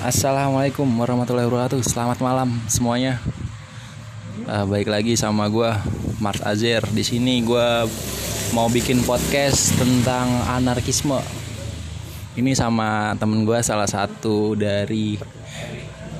Assalamualaikum 0.00 0.88
warahmatullahi 0.96 1.44
wabarakatuh. 1.44 1.84
Selamat 1.84 2.24
malam 2.24 2.56
semuanya. 2.72 3.20
Uh, 4.48 4.64
baik 4.64 4.88
lagi 4.88 5.12
sama 5.12 5.44
gue 5.52 5.68
Mars 6.24 6.40
Azer. 6.40 6.80
Di 6.88 7.04
sini 7.04 7.44
gue 7.44 7.84
mau 8.56 8.72
bikin 8.72 9.04
podcast 9.04 9.76
tentang 9.76 10.24
anarkisme. 10.48 11.20
Ini 12.32 12.56
sama 12.56 13.12
temen 13.20 13.44
gue 13.44 13.60
salah 13.60 13.84
satu 13.84 14.56
dari 14.56 15.20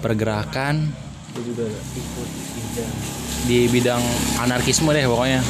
pergerakan 0.04 0.84
di 3.48 3.64
bidang 3.64 4.04
anarkisme 4.44 4.92
deh 4.92 5.08
pokoknya. 5.08 5.40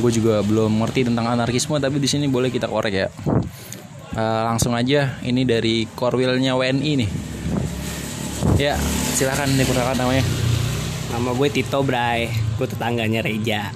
Gue 0.00 0.10
juga 0.16 0.40
belum 0.40 0.80
ngerti 0.80 1.12
tentang 1.12 1.28
anarkisme 1.28 1.76
tapi 1.76 2.00
di 2.00 2.08
sini 2.08 2.24
boleh 2.24 2.48
kita 2.48 2.64
korek 2.64 2.94
ya. 2.96 3.12
Uh, 4.18 4.42
langsung 4.50 4.74
aja. 4.74 5.14
Ini 5.22 5.46
dari 5.46 5.86
korwilnya 5.86 6.58
WNI 6.58 6.92
nih. 6.98 7.10
Ya 8.58 8.74
silakan 9.14 9.54
diperkenalkan 9.54 10.02
namanya. 10.02 10.26
Nama 11.14 11.30
gue 11.30 11.48
Tito 11.54 11.86
Bray. 11.86 12.26
Gue 12.58 12.66
tetangganya 12.66 13.22
Reja. 13.22 13.70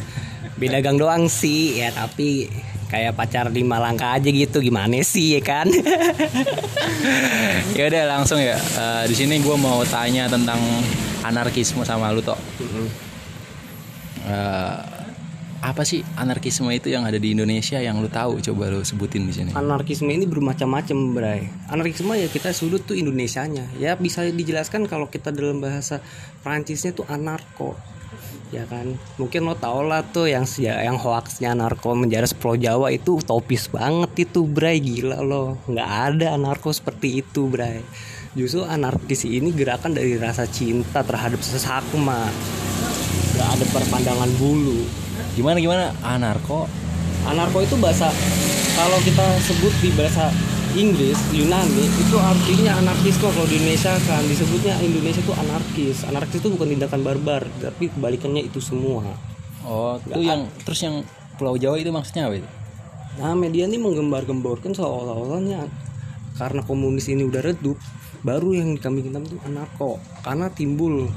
Beda 0.60 0.80
gang 0.80 0.96
doang 0.96 1.28
sih 1.28 1.76
ya 1.76 1.92
tapi 1.92 2.48
kayak 2.88 3.12
pacar 3.12 3.52
di 3.52 3.60
Malangka 3.60 4.16
aja 4.16 4.32
gitu. 4.32 4.64
Gimana 4.64 5.04
sih 5.04 5.36
ya 5.36 5.40
kan? 5.44 5.68
Ya 7.76 7.90
udah 7.90 8.04
langsung 8.16 8.38
ya. 8.38 8.54
Uh, 8.78 9.04
di 9.10 9.14
sini 9.18 9.42
gue 9.42 9.56
mau 9.58 9.82
tanya 9.84 10.30
tentang 10.30 10.60
anarkisme 11.22 11.82
sama 11.86 12.10
lu 12.10 12.22
toh 12.22 12.38
uh, 14.26 15.01
apa 15.62 15.86
sih 15.86 16.02
anarkisme 16.18 16.66
itu 16.74 16.90
yang 16.90 17.06
ada 17.06 17.22
di 17.22 17.38
Indonesia 17.38 17.78
yang 17.78 18.02
lu 18.02 18.10
tahu? 18.10 18.42
Coba 18.42 18.66
lu 18.74 18.82
sebutin 18.82 19.30
di 19.30 19.32
sini. 19.32 19.50
Anarkisme 19.54 20.10
ini 20.10 20.26
bermacam-macam 20.26 20.98
bray. 21.14 21.42
Anarkisme 21.70 22.18
ya 22.18 22.26
kita 22.26 22.50
sudut 22.50 22.82
tuh 22.82 22.98
Indonesianya. 22.98 23.70
Ya 23.78 23.94
bisa 23.94 24.26
dijelaskan 24.26 24.90
kalau 24.90 25.06
kita 25.06 25.30
dalam 25.30 25.62
bahasa 25.62 26.02
Prancisnya 26.42 26.90
tuh 26.90 27.06
anarko. 27.06 27.78
Ya 28.50 28.66
kan? 28.66 28.98
Mungkin 29.16 29.46
lo 29.46 29.54
tau 29.54 29.86
lah 29.86 30.02
tuh 30.02 30.26
yang 30.26 30.44
ya, 30.58 30.82
yang 30.82 30.98
hoaxnya 30.98 31.54
narko 31.54 31.94
menjara 31.94 32.26
Pulau 32.34 32.58
Jawa 32.58 32.90
itu 32.90 33.22
utopis 33.22 33.70
banget 33.70 34.28
itu 34.28 34.42
bray. 34.42 34.82
Gila 34.82 35.22
lo. 35.22 35.62
Nggak 35.70 35.90
ada 36.10 36.26
anarko 36.34 36.74
seperti 36.74 37.22
itu 37.22 37.46
bray. 37.46 37.86
Justru 38.34 38.66
anarkis 38.66 39.22
ini 39.30 39.54
gerakan 39.54 39.94
dari 39.94 40.18
rasa 40.18 40.42
cinta 40.50 41.06
terhadap 41.06 41.38
sesama 41.38 42.26
nggak 43.32 43.48
ada 43.48 43.66
perpandangan 43.72 44.30
bulu 44.36 45.01
gimana 45.32 45.56
gimana? 45.58 45.84
Anarko? 46.04 46.68
Anarko 47.28 47.62
itu 47.62 47.76
bahasa 47.78 48.10
kalau 48.76 48.98
kita 49.04 49.24
sebut 49.44 49.72
di 49.80 49.90
bahasa 49.94 50.32
Inggris 50.72 51.20
Yunani 51.36 51.84
itu 51.84 52.16
artinya 52.16 52.80
anarkisme 52.80 53.28
kalau 53.28 53.44
di 53.44 53.60
Indonesia 53.60 53.92
kan 54.08 54.24
disebutnya 54.24 54.72
Indonesia 54.80 55.20
itu 55.20 55.34
anarkis. 55.36 56.08
Anarkis 56.08 56.40
itu 56.40 56.48
bukan 56.48 56.72
tindakan 56.72 57.00
barbar 57.04 57.44
tapi 57.60 57.92
kebalikannya 57.92 58.48
itu 58.48 58.56
semua. 58.56 59.04
Oh 59.68 60.00
itu 60.00 60.24
yang 60.24 60.48
terus 60.64 60.80
yang 60.80 61.04
Pulau 61.36 61.60
Jawa 61.60 61.76
itu 61.76 61.92
maksudnya 61.92 62.32
apa 62.32 62.40
itu? 62.40 62.48
Nah 63.20 63.36
media 63.36 63.68
ini 63.68 63.76
menggembar-gemborkan 63.76 64.72
seolah-olahnya. 64.72 65.68
Karena 66.40 66.64
komunis 66.64 67.12
ini 67.12 67.28
udah 67.28 67.44
redup 67.44 67.76
baru 68.24 68.56
yang 68.56 68.72
kami 68.80 69.04
kita 69.04 69.20
itu 69.20 69.36
anarko. 69.44 70.00
Karena 70.24 70.48
timbul 70.48 71.12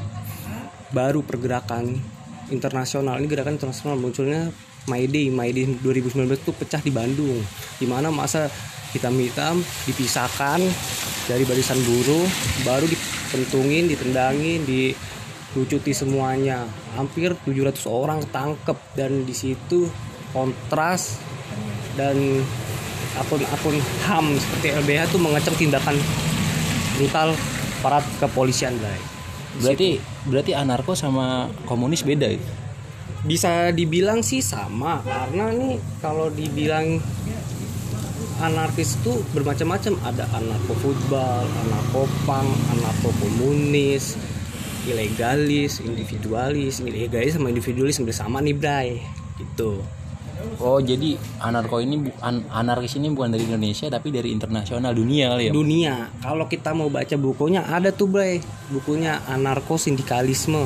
baru 0.92 1.24
pergerakan 1.24 1.96
internasional. 2.50 3.18
Ini 3.18 3.28
gerakan 3.30 3.58
internasional 3.58 3.98
munculnya 3.98 4.50
My 4.86 5.06
Day. 5.10 5.30
2019 5.30 6.30
itu 6.30 6.52
pecah 6.54 6.82
di 6.82 6.92
Bandung 6.94 7.42
di 7.82 7.86
mana 7.90 8.14
masa 8.14 8.50
hitam-hitam 8.94 9.60
dipisahkan 9.90 10.62
dari 11.26 11.44
barisan 11.44 11.76
buruh 11.84 12.26
baru 12.64 12.86
dipentungin 12.88 13.90
ditendangin 13.90 14.64
dilucuti 14.64 15.92
semuanya. 15.92 16.64
Hampir 16.96 17.34
700 17.44 17.86
orang 17.90 18.22
ketangkep 18.24 18.78
dan 18.96 19.12
di 19.26 19.36
situ 19.36 19.90
kontras 20.32 21.18
dan 21.96 22.44
akun-akun 23.16 23.80
HAM 24.04 24.36
seperti 24.36 24.76
LBH 24.76 25.02
itu 25.08 25.18
mengecam 25.24 25.56
tindakan 25.56 25.96
brutal 27.00 27.32
para 27.80 28.04
kepolisian 28.20 28.76
guys 28.80 29.15
berarti 29.64 30.00
berarti 30.28 30.52
anarko 30.52 30.98
sama 30.98 31.48
komunis 31.64 32.04
beda 32.04 32.32
bisa 33.26 33.74
dibilang 33.74 34.22
sih 34.22 34.44
sama 34.44 35.02
karena 35.02 35.50
nih 35.50 35.82
kalau 35.98 36.30
dibilang 36.30 37.02
anarkis 38.42 39.00
itu 39.00 39.18
bermacam-macam. 39.32 39.94
Ada 40.04 40.30
anarko 40.36 40.74
football 40.78 41.46
anarko 41.66 42.06
punk 42.28 42.50
anarko 42.76 43.10
komunis 43.18 44.20
ilegalis 44.86 45.82
individualis. 45.82 46.84
Ilegalis 46.84 47.34
sama 47.40 47.50
individualis 47.50 47.98
bersama 48.04 48.44
nih 48.44 48.56
bray. 48.56 48.90
Gitu 49.40 49.82
Oh 50.60 50.80
jadi 50.80 51.20
anarko 51.44 51.84
ini 51.84 52.10
an 52.24 52.46
anarkis 52.50 52.96
ini 52.98 53.12
bukan 53.12 53.36
dari 53.36 53.46
Indonesia 53.46 53.92
tapi 53.92 54.10
dari 54.10 54.32
internasional 54.32 54.96
dunia 54.96 55.36
kali 55.36 55.50
ya? 55.50 55.52
Dunia. 55.52 55.96
Kalau 56.24 56.46
kita 56.48 56.72
mau 56.72 56.88
baca 56.88 57.16
bukunya 57.20 57.66
ada 57.68 57.92
tuh 57.92 58.08
Bray, 58.08 58.40
bukunya 58.72 59.20
anarko 59.28 59.76
sindikalisme. 59.76 60.64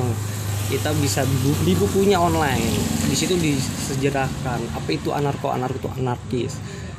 Kita 0.70 0.94
bisa 1.02 1.26
bu 1.26 1.50
di 1.66 1.74
bukunya 1.74 2.22
online. 2.22 2.70
Di 3.10 3.16
situ 3.18 3.34
disejarahkan 3.34 4.60
apa 4.70 4.88
itu 4.94 5.10
anarko 5.10 5.50
anarko 5.50 5.86
itu 5.86 5.90
anarkis. 5.98 6.52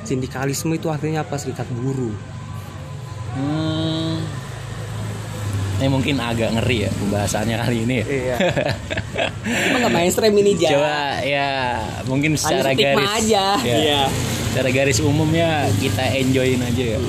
Sindikalisme 0.03 0.75
itu 0.75 0.91
artinya 0.91 1.24
apa 1.24 1.40
serikat 1.40 1.70
buruh. 1.72 2.12
Hmm, 3.31 4.20
ini 5.81 5.90
mungkin 5.90 6.22
agak 6.22 6.53
ngeri 6.62 6.86
ya 6.86 6.92
pembahasannya 6.94 7.56
kali 7.58 7.78
ini 7.90 7.96
ya. 7.97 8.06
Iya. 8.06 8.36
Cuma 9.66 9.78
nggak 9.81 9.94
mainstream 9.97 10.34
ini 10.38 10.53
aja. 10.53 10.69
Coba 10.78 10.97
ya 11.25 11.50
mungkin 12.06 12.31
secara 12.38 12.72
garis 12.78 13.09
aja. 13.25 13.46
Ya, 13.66 13.75
iya. 13.81 14.02
Secara 14.53 14.70
garis 14.70 15.02
umumnya 15.02 15.66
kita 15.81 16.06
enjoyin 16.14 16.62
aja 16.62 16.84
ya. 16.96 17.00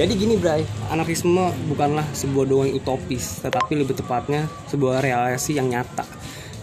Jadi 0.00 0.12
gini 0.16 0.34
Bray, 0.34 0.66
anarkisme 0.90 1.52
bukanlah 1.70 2.06
sebuah 2.16 2.44
doa 2.48 2.64
yang 2.66 2.80
utopis, 2.80 3.38
tetapi 3.44 3.84
lebih 3.84 3.94
tepatnya 3.94 4.48
sebuah 4.72 5.04
realisasi 5.04 5.60
yang 5.60 5.68
nyata 5.68 6.08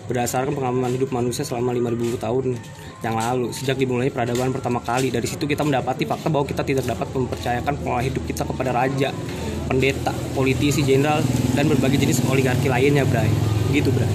berdasarkan 0.07 0.55
pengalaman 0.55 0.95
hidup 0.95 1.11
manusia 1.11 1.43
selama 1.43 1.75
5000 1.75 2.15
tahun 2.17 2.45
yang 3.03 3.13
lalu 3.13 3.53
sejak 3.53 3.77
dimulai 3.77 4.09
peradaban 4.09 4.49
pertama 4.49 4.81
kali 4.81 5.13
dari 5.13 5.27
situ 5.29 5.45
kita 5.45 5.61
mendapati 5.61 6.07
fakta 6.07 6.31
bahwa 6.31 6.47
kita 6.47 6.63
tidak 6.65 6.87
dapat 6.87 7.11
mempercayakan 7.13 7.75
pola 7.83 8.01
hidup 8.01 8.23
kita 8.25 8.47
kepada 8.47 8.71
raja 8.73 9.13
pendeta, 9.67 10.15
politisi, 10.33 10.81
jenderal, 10.81 11.19
dan 11.53 11.67
berbagai 11.67 11.99
jenis 11.99 12.23
oligarki 12.31 12.71
lainnya, 12.71 13.03
Bray. 13.03 13.29
Gitu, 13.75 13.91
Bray. 13.91 14.09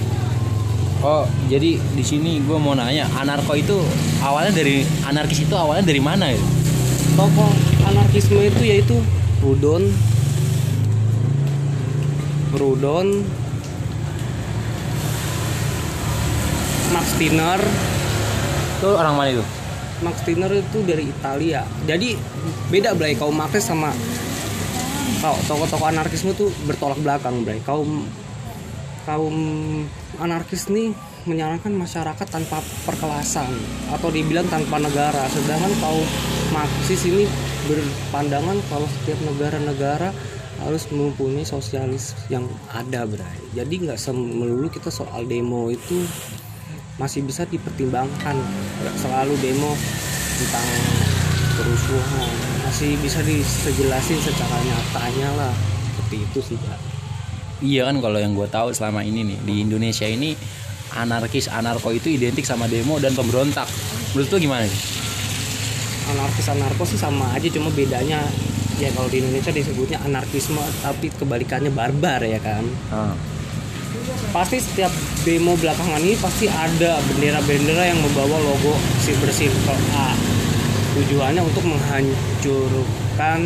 Oh, 1.03 1.27
jadi 1.51 1.75
di 1.75 2.03
sini 2.03 2.39
gue 2.39 2.55
mau 2.55 2.71
nanya, 2.71 3.11
anarko 3.19 3.59
itu 3.59 3.75
awalnya 4.23 4.55
dari 4.55 4.87
anarkis 5.03 5.43
itu 5.43 5.51
awalnya 5.51 5.83
dari 5.83 5.99
mana 5.99 6.31
ya? 6.31 6.39
Tokoh 7.19 7.51
anarkisme 7.83 8.39
itu 8.39 8.63
yaitu 8.63 8.95
Rudon, 9.43 9.83
Rudon, 12.55 13.27
Max 16.95 17.05
Stirner. 17.19 17.59
Itu 18.79 18.89
orang 18.95 19.13
mana 19.19 19.29
itu? 19.35 19.43
Max 20.07 20.23
Stirner 20.23 20.55
itu 20.55 20.79
dari 20.87 21.11
Italia. 21.11 21.67
Jadi 21.83 22.15
beda 22.71 22.95
Bray 22.95 23.19
kaum 23.19 23.35
Marx 23.35 23.59
sama 23.59 23.91
tokoh-tokoh 25.21 25.87
anarkisme 25.89 26.31
tuh 26.33 26.49
bertolak 26.65 26.97
belakang, 27.03 27.43
Bray. 27.45 27.59
Kaum 27.61 28.07
kaum 29.03 29.35
anarkis 30.17 30.71
nih 30.71 30.95
menyarankan 31.27 31.75
masyarakat 31.75 32.27
tanpa 32.27 32.63
perkelasan 32.87 33.51
atau 33.91 34.09
dibilang 34.11 34.47
tanpa 34.47 34.79
negara. 34.79 35.27
Sedangkan 35.31 35.71
kaum 35.83 36.07
Marxis 36.51 37.03
ini 37.07 37.27
berpandangan 37.67 38.59
kalau 38.67 38.87
setiap 38.99 39.19
negara-negara 39.23 40.11
harus 40.63 40.87
mempunyai 40.91 41.43
sosialis 41.43 42.15
yang 42.31 42.47
ada, 42.71 43.03
Bray. 43.03 43.39
Jadi 43.55 43.83
nggak 43.87 43.99
melulu 44.15 44.71
kita 44.71 44.87
soal 44.87 45.27
demo 45.27 45.67
itu 45.67 46.03
masih 46.95 47.25
bisa 47.25 47.43
dipertimbangkan. 47.49 48.37
Selalu 48.99 49.35
demo 49.43 49.75
tentang 50.39 50.67
kerusuhan 51.57 52.29
masih 52.73 52.97
bisa 53.05 53.21
disejelasin 53.21 54.17
secara 54.17 54.57
nyatanya 54.65 55.29
lah 55.37 55.53
seperti 55.93 56.25
itu 56.25 56.39
sih 56.41 56.57
Pak. 56.57 56.79
iya 57.61 57.85
kan 57.85 58.01
kalau 58.01 58.17
yang 58.17 58.33
gue 58.33 58.49
tahu 58.49 58.73
selama 58.73 59.05
ini 59.05 59.21
nih 59.21 59.37
di 59.45 59.53
Indonesia 59.61 60.09
ini 60.09 60.33
anarkis 60.97 61.53
anarko 61.53 61.93
itu 61.93 62.09
identik 62.09 62.41
sama 62.41 62.65
demo 62.65 62.97
dan 62.97 63.13
pemberontak 63.13 63.69
menurut 64.17 64.25
tuh 64.25 64.41
gimana 64.41 64.65
sih 64.65 64.81
anarkis 66.17 66.49
anarko 66.49 66.81
sih 66.89 66.97
sama 66.97 67.29
aja 67.37 67.45
cuma 67.53 67.69
bedanya 67.77 68.25
ya 68.81 68.89
kalau 68.97 69.05
di 69.05 69.21
Indonesia 69.21 69.53
disebutnya 69.53 70.01
anarkisme 70.09 70.65
tapi 70.81 71.13
kebalikannya 71.13 71.69
barbar 71.69 72.25
ya 72.25 72.41
kan 72.41 72.65
hmm. 72.65 73.13
pasti 74.33 74.57
setiap 74.57 74.89
demo 75.21 75.53
belakangan 75.61 76.01
ini 76.01 76.17
pasti 76.17 76.49
ada 76.49 76.97
bendera-bendera 77.05 77.93
yang 77.93 78.01
membawa 78.01 78.41
logo 78.41 78.73
silver 79.05 79.29
circle 79.29 79.77
A 79.93 80.32
tujuannya 80.93 81.41
untuk 81.41 81.63
menghancurkan 81.65 83.39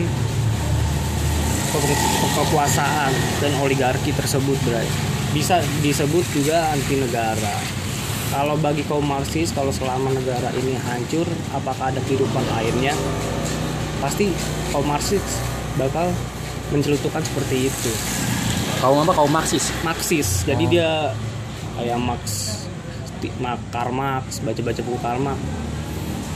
ke- 1.67 1.99
kekuasaan 2.35 3.11
dan 3.39 3.51
oligarki 3.59 4.11
tersebut 4.11 4.57
Bray 4.63 4.87
bisa 5.31 5.59
disebut 5.79 6.23
juga 6.33 6.71
anti 6.71 6.97
negara 6.97 7.55
kalau 8.27 8.59
bagi 8.59 8.83
kaum 8.83 9.07
Marxis 9.07 9.51
kalau 9.51 9.71
selama 9.71 10.11
negara 10.11 10.51
ini 10.55 10.75
hancur 10.75 11.27
apakah 11.53 11.91
ada 11.91 11.99
kehidupan 12.03 12.43
lainnya 12.51 12.91
pasti 13.99 14.31
kaum 14.71 14.83
Marxis 14.83 15.23
bakal 15.75 16.11
mencelutukan 16.71 17.23
seperti 17.23 17.69
itu 17.69 17.91
Kaum 18.77 19.01
apa? 19.01 19.09
Kaum 19.09 19.33
Marxis. 19.33 19.73
Marxis 19.81 20.45
jadi 20.45 20.61
Oh. 20.61 20.69
dia 20.69 20.89
kayak 21.79 21.97
Marx 21.97 22.23
Karl 23.73 23.89
Marx 23.89 24.37
baca-baca 24.45 24.81
buku 24.85 24.99
Karl 25.01 25.17
Marx 25.17 25.39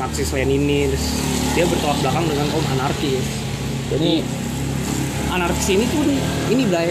Marxis 0.02 0.34
Leninis 0.34 0.98
dia 1.54 1.70
bertolak 1.70 2.02
belakang 2.02 2.26
dengan 2.26 2.50
kaum 2.50 2.66
anarkis 2.74 3.22
jadi 3.94 4.26
anarkis 5.30 5.68
ini 5.70 5.86
pun 5.94 6.10
ini 6.50 6.64
Blay 6.66 6.90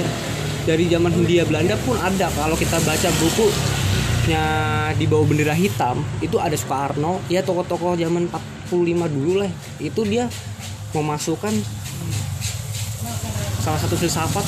dari 0.63 0.87
zaman 0.87 1.11
Hindia 1.11 1.43
Belanda 1.43 1.75
pun 1.83 1.99
ada 1.99 2.31
kalau 2.39 2.55
kita 2.55 2.79
baca 2.79 3.09
bukunya 3.19 4.45
di 4.95 5.05
bawah 5.11 5.27
bendera 5.27 5.59
hitam 5.59 6.07
itu 6.23 6.39
ada 6.39 6.55
Soekarno 6.55 7.19
ya 7.27 7.43
tokoh-tokoh 7.43 7.99
zaman 7.99 8.31
45 8.71 9.11
dulu 9.11 9.43
lah 9.43 9.51
itu 9.83 10.07
dia 10.07 10.31
memasukkan 10.95 11.55
salah 13.67 13.81
satu 13.83 13.99
filsafat 13.99 14.47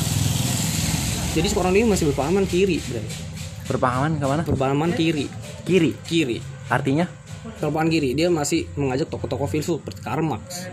jadi 1.34 1.46
Soekarno 1.50 1.74
ini 1.74 1.88
masih 1.90 2.14
berpahaman 2.14 2.46
kiri 2.46 2.78
Bray. 2.78 3.08
Berpahaman 3.66 4.22
ke 4.22 4.26
mana? 4.28 4.42
berpahaman 4.46 4.94
kiri 4.94 5.26
Kiri. 5.66 5.98
kiri 6.06 6.38
Artinya? 6.70 7.21
Berpahaman 7.42 7.88
kiri 7.88 8.14
dia 8.14 8.28
masih 8.28 8.70
mengajak 8.74 9.06
tokoh-tokoh 9.06 9.46
filsuf 9.46 9.78
seperti 9.78 10.00
Karl 10.00 10.22
Marx 10.22 10.70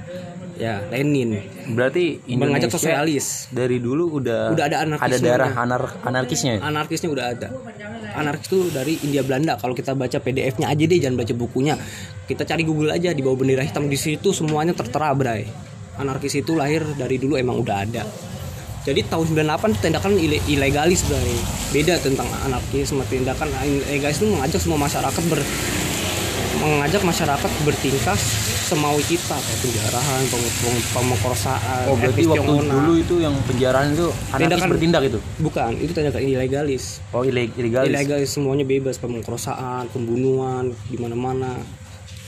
ya 0.56 0.84
Lenin. 0.86 1.40
Berarti 1.72 2.20
Indonesia 2.28 2.68
mengajak 2.68 2.70
sosialis. 2.70 3.48
dari 3.50 3.80
dulu 3.80 4.20
udah 4.20 4.52
Udah 4.52 4.66
ada 4.66 4.78
anarkisme. 4.84 5.08
ada 5.08 5.18
darah 5.20 5.52
anar 5.56 5.84
anarkisnya. 6.04 6.52
ya? 6.54 6.62
anarkisnya 6.62 7.10
udah 7.10 7.26
ada. 7.32 7.48
Anarkis 8.12 8.48
itu 8.48 8.68
dari 8.68 9.00
India 9.00 9.24
Belanda. 9.24 9.56
Kalau 9.56 9.72
kita 9.72 9.94
baca 9.94 10.20
PDF-nya 10.20 10.68
aja 10.68 10.84
deh 10.84 11.00
jangan 11.00 11.16
baca 11.16 11.32
bukunya. 11.32 11.80
Kita 12.26 12.44
cari 12.44 12.62
Google 12.62 12.92
aja 12.92 13.10
di 13.10 13.22
bawah 13.22 13.40
bendera 13.40 13.64
hitam. 13.64 13.88
Di 13.88 13.96
situ 13.96 14.30
semuanya 14.30 14.74
tertera 14.74 15.14
bray. 15.14 15.48
Anarkis 15.96 16.36
itu 16.36 16.52
lahir 16.54 16.84
dari 16.94 17.16
dulu 17.16 17.34
emang 17.34 17.56
udah 17.58 17.78
ada. 17.80 18.04
Jadi 18.80 19.06
tahun 19.06 19.26
98 19.30 19.46
itu 19.70 19.80
tindakan 19.80 20.12
ile- 20.18 20.44
ilegalis 20.46 21.06
bray. 21.06 21.40
Beda 21.72 21.96
tentang 21.98 22.28
anarkis 22.42 22.90
sama 22.90 23.06
tindakan 23.06 23.48
ilegalis 23.64 24.20
itu 24.20 24.28
mengajak 24.28 24.60
semua 24.60 24.76
masyarakat 24.78 25.24
ber 25.26 25.40
mengajak 26.60 27.02
masyarakat 27.02 27.52
bertingkah 27.62 28.18
semaui 28.62 29.00
kita 29.02 29.34
kayak 29.34 29.60
penjarahan, 29.60 30.22
pem- 30.26 30.54
pem- 30.60 30.86
pemerkosaan, 30.92 31.84
Oh 31.86 31.96
berarti 31.96 32.22
waktu 32.24 32.54
dulu 32.62 32.94
itu 32.96 33.16
yang 33.18 33.34
penjaraan 33.42 33.88
itu 33.92 34.06
anarkis 34.28 34.40
Tindakan- 34.42 34.70
bertindak 34.70 35.02
itu. 35.06 35.20
bukan 35.40 35.72
itu 35.74 35.92
tindakan 35.92 36.22
ilegalis 36.22 37.00
Oh 37.10 37.24
ileg- 37.24 37.56
ilegalis. 37.56 37.90
ilegal 37.90 38.20
semuanya 38.26 38.64
bebas 38.64 38.96
pemerkosaan 38.96 39.88
pembunuhan 39.88 40.70
di 40.86 40.98
mana-mana 40.98 41.56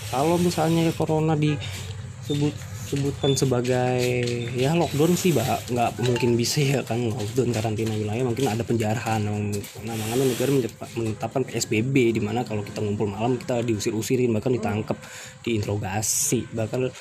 kalau 0.07 0.35
misalnya 0.37 0.89
corona 0.91 1.35
disebut 1.35 2.55
sebutkan 2.91 3.31
sebagai 3.39 4.03
ya 4.51 4.75
lockdown 4.75 5.15
sih 5.15 5.31
mbak 5.31 5.71
nggak 5.71 5.91
mungkin 6.03 6.35
bisa 6.35 6.59
ya 6.59 6.79
kan 6.83 6.99
lockdown 7.07 7.55
karantina 7.55 7.95
wilayah 7.95 8.27
mungkin 8.27 8.51
ada 8.51 8.67
penjarahan 8.67 9.23
namanya 9.23 10.27
negara 10.27 10.51
menetap- 10.51 10.91
menetapkan 10.99 11.47
PSBB 11.47 12.11
di 12.11 12.19
mana 12.19 12.43
kalau 12.43 12.59
kita 12.61 12.83
ngumpul 12.83 13.07
malam 13.07 13.39
kita 13.39 13.63
diusir-usirin 13.63 14.35
bahkan 14.35 14.51
ditangkap 14.51 14.99
diinterogasi 15.47 16.51
bahkan 16.51 16.91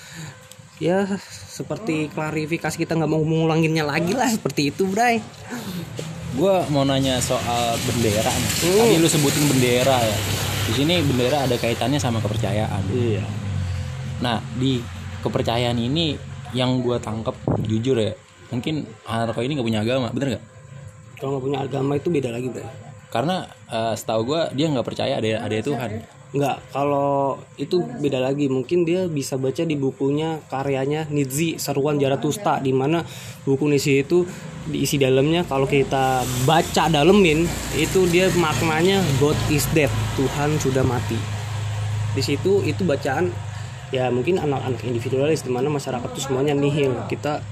ya 0.78 1.10
seperti 1.50 2.06
klarifikasi 2.14 2.78
kita 2.78 2.94
nggak 2.94 3.10
mau 3.10 3.26
mengulanginnya 3.26 3.82
lagi 3.82 4.14
lah 4.14 4.30
seperti 4.30 4.70
itu 4.70 4.86
bray 4.86 5.18
Gue 6.30 6.62
mau 6.70 6.86
nanya 6.86 7.18
soal 7.18 7.74
bendera. 7.82 8.30
nih. 8.30 8.52
Hmm. 8.62 8.78
Tadi 8.78 8.94
lu 9.02 9.08
sebutin 9.10 9.50
bendera 9.50 9.98
ya. 9.98 10.14
Di 10.70 10.72
sini 10.78 11.02
bendera 11.02 11.42
ada 11.42 11.58
kaitannya 11.58 11.98
sama 11.98 12.22
kepercayaan. 12.22 12.86
iya 12.94 13.26
Nah 14.22 14.38
di 14.54 14.78
kepercayaan 15.20 15.76
ini 15.76 16.16
yang 16.56 16.82
gue 16.82 16.98
tangkap 16.98 17.36
jujur 17.62 17.96
ya, 18.00 18.12
mungkin 18.50 18.88
anarko 19.06 19.40
ini 19.44 19.54
nggak 19.54 19.68
punya 19.68 19.80
agama, 19.84 20.10
bener 20.10 20.36
nggak? 20.36 20.44
kalau 21.20 21.36
nggak 21.36 21.44
punya 21.44 21.58
agama 21.60 21.92
itu 22.00 22.08
beda 22.08 22.32
lagi 22.32 22.48
bray 22.48 22.66
Karena 23.12 23.44
eh, 23.68 23.94
setahu 23.94 24.20
gue 24.24 24.40
dia 24.56 24.66
nggak 24.72 24.86
percaya 24.86 25.20
ada 25.20 25.44
ada 25.44 25.56
Tuhan. 25.60 25.90
Enggak, 26.30 26.62
kalau 26.70 27.42
itu 27.58 27.82
beda 27.82 28.22
lagi. 28.22 28.46
Mungkin 28.46 28.86
dia 28.86 29.10
bisa 29.10 29.34
baca 29.34 29.66
di 29.66 29.74
bukunya 29.74 30.38
karyanya 30.46 31.10
Nietzsche 31.10 31.58
Seruan 31.58 31.98
Jaratusta 31.98 32.62
di 32.62 32.70
mana 32.70 33.02
buku 33.42 33.66
Nietzsche 33.66 34.06
itu 34.06 34.22
diisi 34.70 34.94
dalamnya 34.94 35.42
kalau 35.42 35.66
kita 35.66 36.22
baca 36.46 36.86
dalemin 36.86 37.50
itu 37.74 38.06
dia 38.06 38.30
maknanya 38.38 39.02
God 39.18 39.34
is 39.50 39.66
dead, 39.74 39.90
Tuhan 40.14 40.54
sudah 40.62 40.86
mati. 40.86 41.18
Di 42.14 42.22
situ 42.22 42.62
itu 42.62 42.86
bacaan 42.86 43.34
ya 43.90 44.10
mungkin 44.10 44.38
anak-anak 44.38 44.82
individualis 44.86 45.42
di 45.42 45.50
mana 45.50 45.70
masyarakat 45.70 46.08
itu 46.14 46.20
semuanya 46.30 46.54
nihil. 46.54 46.94
Kita 47.10 47.42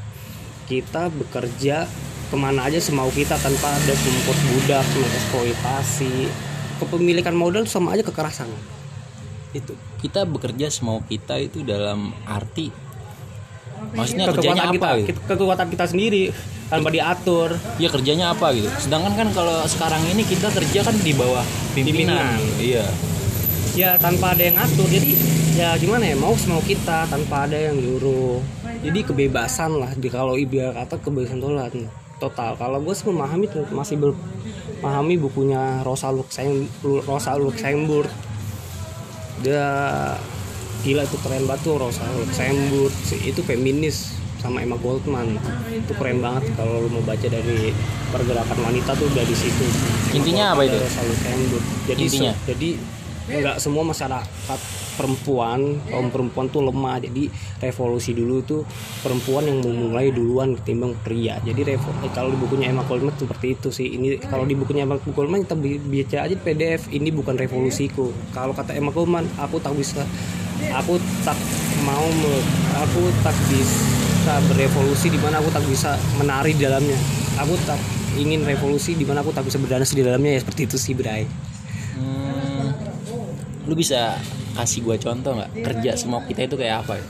kita 0.70 1.11
bekerja 1.11 1.87
ke 2.29 2.37
mana 2.37 2.69
aja 2.69 2.79
semau 2.79 3.08
kita 3.08 3.38
tanpa 3.40 3.73
ada 3.73 3.94
membuat 3.94 4.38
budak, 4.52 4.87
mengeksploitasi. 4.94 6.17
Kepemilikan 6.79 7.35
modal 7.35 7.67
sama 7.67 7.99
aja 7.99 8.06
kekerasan. 8.06 8.46
Itu. 9.50 9.75
Kita 9.99 10.23
bekerja 10.23 10.70
semau 10.70 11.02
kita 11.02 11.40
itu 11.43 11.67
dalam 11.67 12.14
arti 12.23 12.88
maksudnya 13.94 14.26
kerjanya 14.31 14.62
Kekuatan 14.69 14.75
kita, 14.75 14.88
apa 14.88 15.00
gitu? 15.00 15.20
kekuatan 15.25 15.67
kita 15.70 15.84
sendiri 15.87 16.23
tanpa 16.69 16.88
diatur. 16.93 17.49
Ya 17.81 17.88
kerjanya 17.88 18.26
apa 18.34 18.46
gitu. 18.52 18.69
Sedangkan 18.76 19.12
kan 19.17 19.29
kalau 19.32 19.64
sekarang 19.64 20.02
ini 20.12 20.23
kita 20.26 20.52
kerja 20.52 20.81
kan 20.84 20.96
di 21.00 21.12
bawah 21.17 21.44
pimpinan. 21.73 21.96
Pimpinan. 21.96 22.38
Iya. 22.61 22.87
Ya 23.79 23.91
tanpa 23.96 24.34
ada 24.34 24.43
yang 24.43 24.58
atur. 24.58 24.84
Jadi 24.91 25.14
ya 25.58 25.75
gimana 25.75 26.06
ya 26.06 26.14
mau 26.14 26.38
semau 26.38 26.62
kita 26.62 27.10
tanpa 27.10 27.50
ada 27.50 27.58
yang 27.58 27.75
nyuruh. 27.75 28.38
Jadi 28.78 29.02
kebebasan 29.02 29.75
lah. 29.75 29.90
Di 29.99 30.06
kalau 30.06 30.38
ibarat 30.38 30.87
kata 30.87 31.02
kebebasan 31.02 31.43
total. 31.43 31.75
Total. 32.22 32.52
Kalau 32.55 32.78
gue 32.78 32.94
sih 32.94 33.06
memahami 33.10 33.46
masih 33.75 33.99
memahami 33.99 35.19
bukunya 35.19 35.82
Rosa 35.82 36.14
Luxemburg, 36.14 37.02
Rosa 37.02 37.34
Luxemburg. 37.34 38.06
Dia 39.43 39.66
gila 40.87 41.02
itu 41.02 41.19
keren 41.26 41.43
banget 41.50 41.66
tuh 41.66 41.75
Rosa 41.75 42.06
Luxemburg. 42.14 42.94
Itu 43.26 43.43
feminis 43.43 44.14
sama 44.38 44.62
Emma 44.62 44.78
Goldman. 44.78 45.43
Itu 45.75 45.90
keren 45.99 46.22
banget 46.22 46.55
kalau 46.55 46.87
lu 46.87 46.88
mau 46.94 47.02
baca 47.02 47.26
dari 47.26 47.74
pergerakan 48.15 48.58
wanita 48.62 48.94
tuh 48.94 49.10
udah 49.10 49.27
di 49.27 49.34
situ. 49.34 49.67
Intinya 50.15 50.55
apa 50.55 50.70
itu? 50.70 50.79
Rosa 50.79 51.03
Luxemburg. 51.03 51.65
Jadi 51.91 52.03
Intinya? 52.06 52.32
se- 52.34 52.46
jadi 52.55 52.69
nggak 53.29 53.61
semua 53.61 53.85
masyarakat 53.85 54.61
perempuan 54.99 55.79
kaum 55.87 56.11
perempuan 56.11 56.47
tuh 56.49 56.65
lemah. 56.65 56.99
Jadi 56.99 57.31
revolusi 57.61 58.11
dulu 58.13 58.43
tuh 58.43 58.67
perempuan 58.99 59.47
yang 59.47 59.63
memulai 59.63 60.11
duluan 60.11 60.58
ketimbang 60.58 60.99
pria. 60.99 61.39
Jadi 61.44 61.61
revo- 61.63 61.94
eh, 62.03 62.11
kalau 62.11 62.32
di 62.32 62.39
bukunya 62.41 62.73
Emma 62.73 62.82
Goldman 62.82 63.15
seperti 63.15 63.55
itu 63.55 63.69
sih. 63.70 63.94
Ini 63.94 64.27
kalau 64.27 64.43
di 64.43 64.58
bukunya 64.58 64.82
Emma 64.82 64.99
Goldman 64.99 65.47
kita 65.47 65.55
baca 65.61 66.19
aja 66.27 66.35
PDF 66.35 66.91
ini 66.91 67.15
bukan 67.15 67.39
revolusiku. 67.39 68.11
Kalau 68.32 68.51
kata 68.53 68.75
Emma 68.75 68.91
Goldman 68.91 69.29
aku 69.39 69.61
tak 69.61 69.77
bisa 69.77 70.03
aku 70.75 70.99
tak 71.23 71.39
mau 71.87 72.03
me- 72.03 72.44
aku 72.75 73.03
tak 73.23 73.37
bisa 73.47 74.35
berevolusi 74.51 75.08
di 75.08 75.19
mana 75.20 75.39
aku 75.39 75.49
tak 75.49 75.63
bisa 75.63 75.94
menari 76.19 76.58
di 76.58 76.67
dalamnya. 76.67 76.99
Aku 77.39 77.55
tak 77.63 77.79
ingin 78.19 78.43
revolusi 78.43 78.99
di 78.99 79.06
mana 79.06 79.23
aku 79.23 79.31
tak 79.31 79.47
bisa 79.47 79.63
berdansa 79.63 79.94
di 79.94 80.03
dalamnya. 80.03 80.35
Ya 80.35 80.41
seperti 80.43 80.67
itu 80.67 80.77
sih 80.77 80.91
Bray. 80.91 81.23
Hmm, 81.94 82.37
lu 83.69 83.77
bisa 83.77 84.17
kasih 84.56 84.81
gua 84.81 84.96
contoh 84.96 85.37
nggak 85.37 85.53
kerja 85.60 85.93
semau 85.94 86.25
kita 86.25 86.48
itu 86.48 86.56
kayak 86.56 86.82
apa 86.82 86.96
ya? 86.96 87.06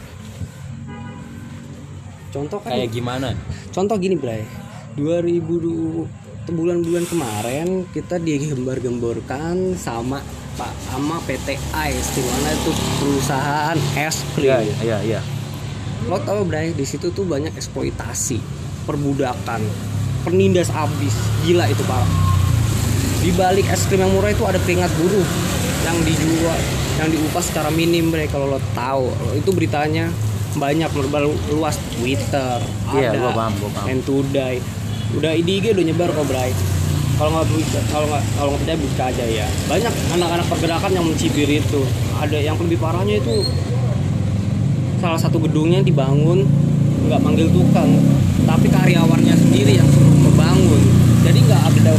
contoh 2.28 2.58
kan 2.60 2.70
Kayak 2.74 2.90
gimana? 2.92 3.28
contoh 3.72 3.96
gini 3.96 4.18
Bray 4.18 4.42
2000 4.98 6.50
bulan-bulan 6.50 7.04
kemarin 7.06 7.84
kita 7.92 8.16
digembar-gemborkan 8.18 9.76
sama 9.76 10.18
Pak 10.56 10.72
sama 10.90 11.20
PT 11.22 11.54
AIS 11.70 12.08
di 12.18 12.22
mana 12.24 12.48
itu 12.50 12.72
perusahaan 12.98 13.78
es 13.94 14.26
krim. 14.34 14.50
Iya 14.50 14.58
iya 14.82 14.98
iya. 15.04 15.20
Lo 16.10 16.18
tau 16.24 16.42
Bray 16.42 16.74
di 16.74 16.82
situ 16.82 17.12
tuh 17.14 17.22
banyak 17.22 17.54
eksploitasi, 17.54 18.40
perbudakan, 18.88 19.62
penindas 20.26 20.72
abis, 20.74 21.14
gila 21.46 21.68
itu 21.70 21.84
Pak. 21.86 22.02
Di 23.22 23.30
balik 23.38 23.68
es 23.70 23.86
krim 23.86 24.02
yang 24.02 24.10
murah 24.10 24.34
itu 24.34 24.42
ada 24.48 24.58
keringat 24.66 24.90
buruh 24.98 25.26
yang 25.84 25.98
dijual, 26.02 26.58
yang 26.98 27.08
diupah 27.12 27.42
secara 27.42 27.68
minim 27.70 28.10
Bray 28.10 28.26
kalau 28.30 28.50
lo 28.50 28.60
tahu. 28.74 29.10
Itu 29.36 29.54
beritanya 29.54 30.10
banyak 30.58 30.90
merubah 30.90 31.22
luas 31.54 31.78
Twitter, 31.94 32.58
Iya, 32.96 33.14
ada 33.14 33.18
gua 33.20 33.32
paham, 33.36 33.52
gua 33.62 33.70
paham. 33.76 33.86
And 33.92 34.00
Today. 34.02 34.58
Udah 35.16 35.32
IDG 35.32 35.72
udah 35.72 35.84
nyebar 35.84 36.10
kok 36.12 36.26
Bray. 36.28 36.50
Kalau 37.18 37.30
nggak 37.34 37.46
bisa- 37.50 37.86
kalau 37.90 38.06
nggak 38.06 38.22
kalau 38.38 38.48
nggak 38.54 38.60
percaya 38.62 38.78
buka 38.78 39.04
aja 39.10 39.24
ya. 39.26 39.46
Banyak 39.66 39.92
anak-anak 40.14 40.46
pergerakan 40.46 40.92
yang 40.94 41.04
mencibir 41.06 41.48
itu. 41.50 41.80
Ada 42.18 42.38
yang 42.38 42.56
lebih 42.58 42.78
parahnya 42.78 43.18
itu 43.18 43.42
salah 44.98 45.18
satu 45.18 45.38
gedungnya 45.38 45.82
dibangun 45.82 46.42
nggak 47.06 47.20
manggil 47.22 47.46
tukang 47.54 47.86
tapi 48.42 48.66
karyawannya 48.66 49.34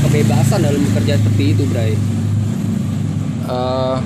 kebebasan 0.09 0.65
dalam 0.65 0.81
bekerja 0.89 1.15
seperti 1.21 1.43
itu 1.53 1.63
Bray 1.69 1.93
Eh, 3.49 3.97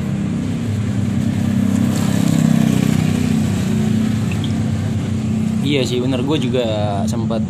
iya 5.68 5.82
sih 5.84 6.00
bener. 6.00 6.24
Gue 6.24 6.40
juga 6.40 6.66
sempat 7.08 7.44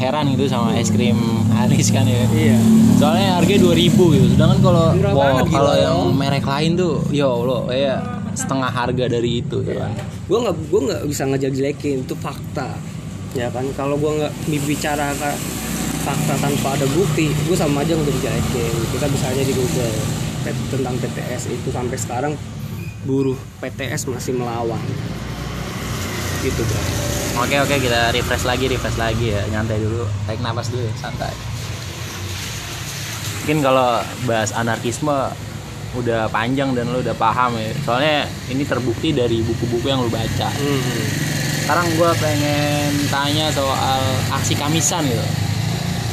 heran 0.00 0.32
gitu 0.34 0.50
sama 0.50 0.74
es 0.80 0.88
krim 0.88 1.16
Haris 1.52 1.92
kan 1.92 2.08
ya. 2.08 2.24
Iya. 2.32 2.58
Soalnya 2.96 3.38
harganya 3.40 3.60
2000 3.68 4.14
gitu. 4.16 4.26
Sedangkan 4.32 4.58
kalau 4.64 4.86
banget, 4.96 5.44
gila. 5.52 5.56
kalau 5.60 5.74
yang 5.76 5.98
merek 6.16 6.44
lain 6.44 6.70
tuh 6.74 7.04
ya 7.12 7.28
Allah 7.28 7.60
kayak 7.68 7.98
setengah 8.34 8.70
harga 8.72 9.04
dari 9.06 9.44
itu 9.44 9.60
ya 9.62 9.84
kan. 9.84 9.94
Gue 10.26 10.38
nggak 10.40 10.56
gue 10.72 10.80
nggak 10.88 11.02
bisa 11.06 11.22
ngejelekin 11.28 11.96
itu 12.08 12.14
fakta. 12.16 12.74
Ya 13.36 13.52
kan 13.52 13.66
kalau 13.76 14.00
gue 14.00 14.10
nggak 14.24 14.32
bicara 14.64 15.12
fakta 16.04 16.34
tanpa 16.36 16.76
ada 16.76 16.86
bukti 16.92 17.28
gue 17.28 17.56
sama 17.56 17.84
aja 17.84 17.92
untuk 17.92 18.12
dijelekin. 18.12 18.72
Kita 18.88 19.06
bisa 19.12 19.26
aja 19.30 19.42
di 19.44 19.52
Google 19.52 20.24
tentang 20.68 20.94
PTS 20.98 21.48
itu 21.48 21.68
sampai 21.68 21.96
sekarang 21.96 22.32
buruh 23.02 23.36
PTS 23.58 24.04
masih 24.06 24.32
melawan 24.34 24.80
gitu 26.40 26.60
bro 26.60 26.82
Oke 27.34 27.58
oke 27.58 27.74
kita 27.76 28.12
refresh 28.12 28.44
lagi 28.44 28.68
refresh 28.68 28.94
lagi 28.94 29.26
ya 29.28 29.42
nyantai 29.48 29.76
dulu 29.76 30.06
tarik 30.22 30.38
nafas 30.38 30.70
dulu 30.70 30.86
ya 30.86 30.94
santai. 30.94 31.34
Mungkin 33.42 33.58
kalau 33.58 33.98
bahas 34.22 34.54
anarkisme 34.54 35.34
udah 35.94 36.30
panjang 36.30 36.70
dan 36.72 36.86
lu 36.88 37.02
udah 37.02 37.12
paham 37.12 37.58
ya. 37.58 37.74
Soalnya 37.82 38.16
ini 38.48 38.62
terbukti 38.62 39.10
dari 39.10 39.42
buku-buku 39.42 39.82
yang 39.84 40.00
lu 40.00 40.08
baca. 40.08 40.46
Hmm. 40.48 41.04
Sekarang 41.60 41.90
gue 41.90 42.10
pengen 42.16 42.90
tanya 43.10 43.50
soal 43.50 44.00
aksi 44.30 44.54
kamisan 44.54 45.02
gitu. 45.02 45.26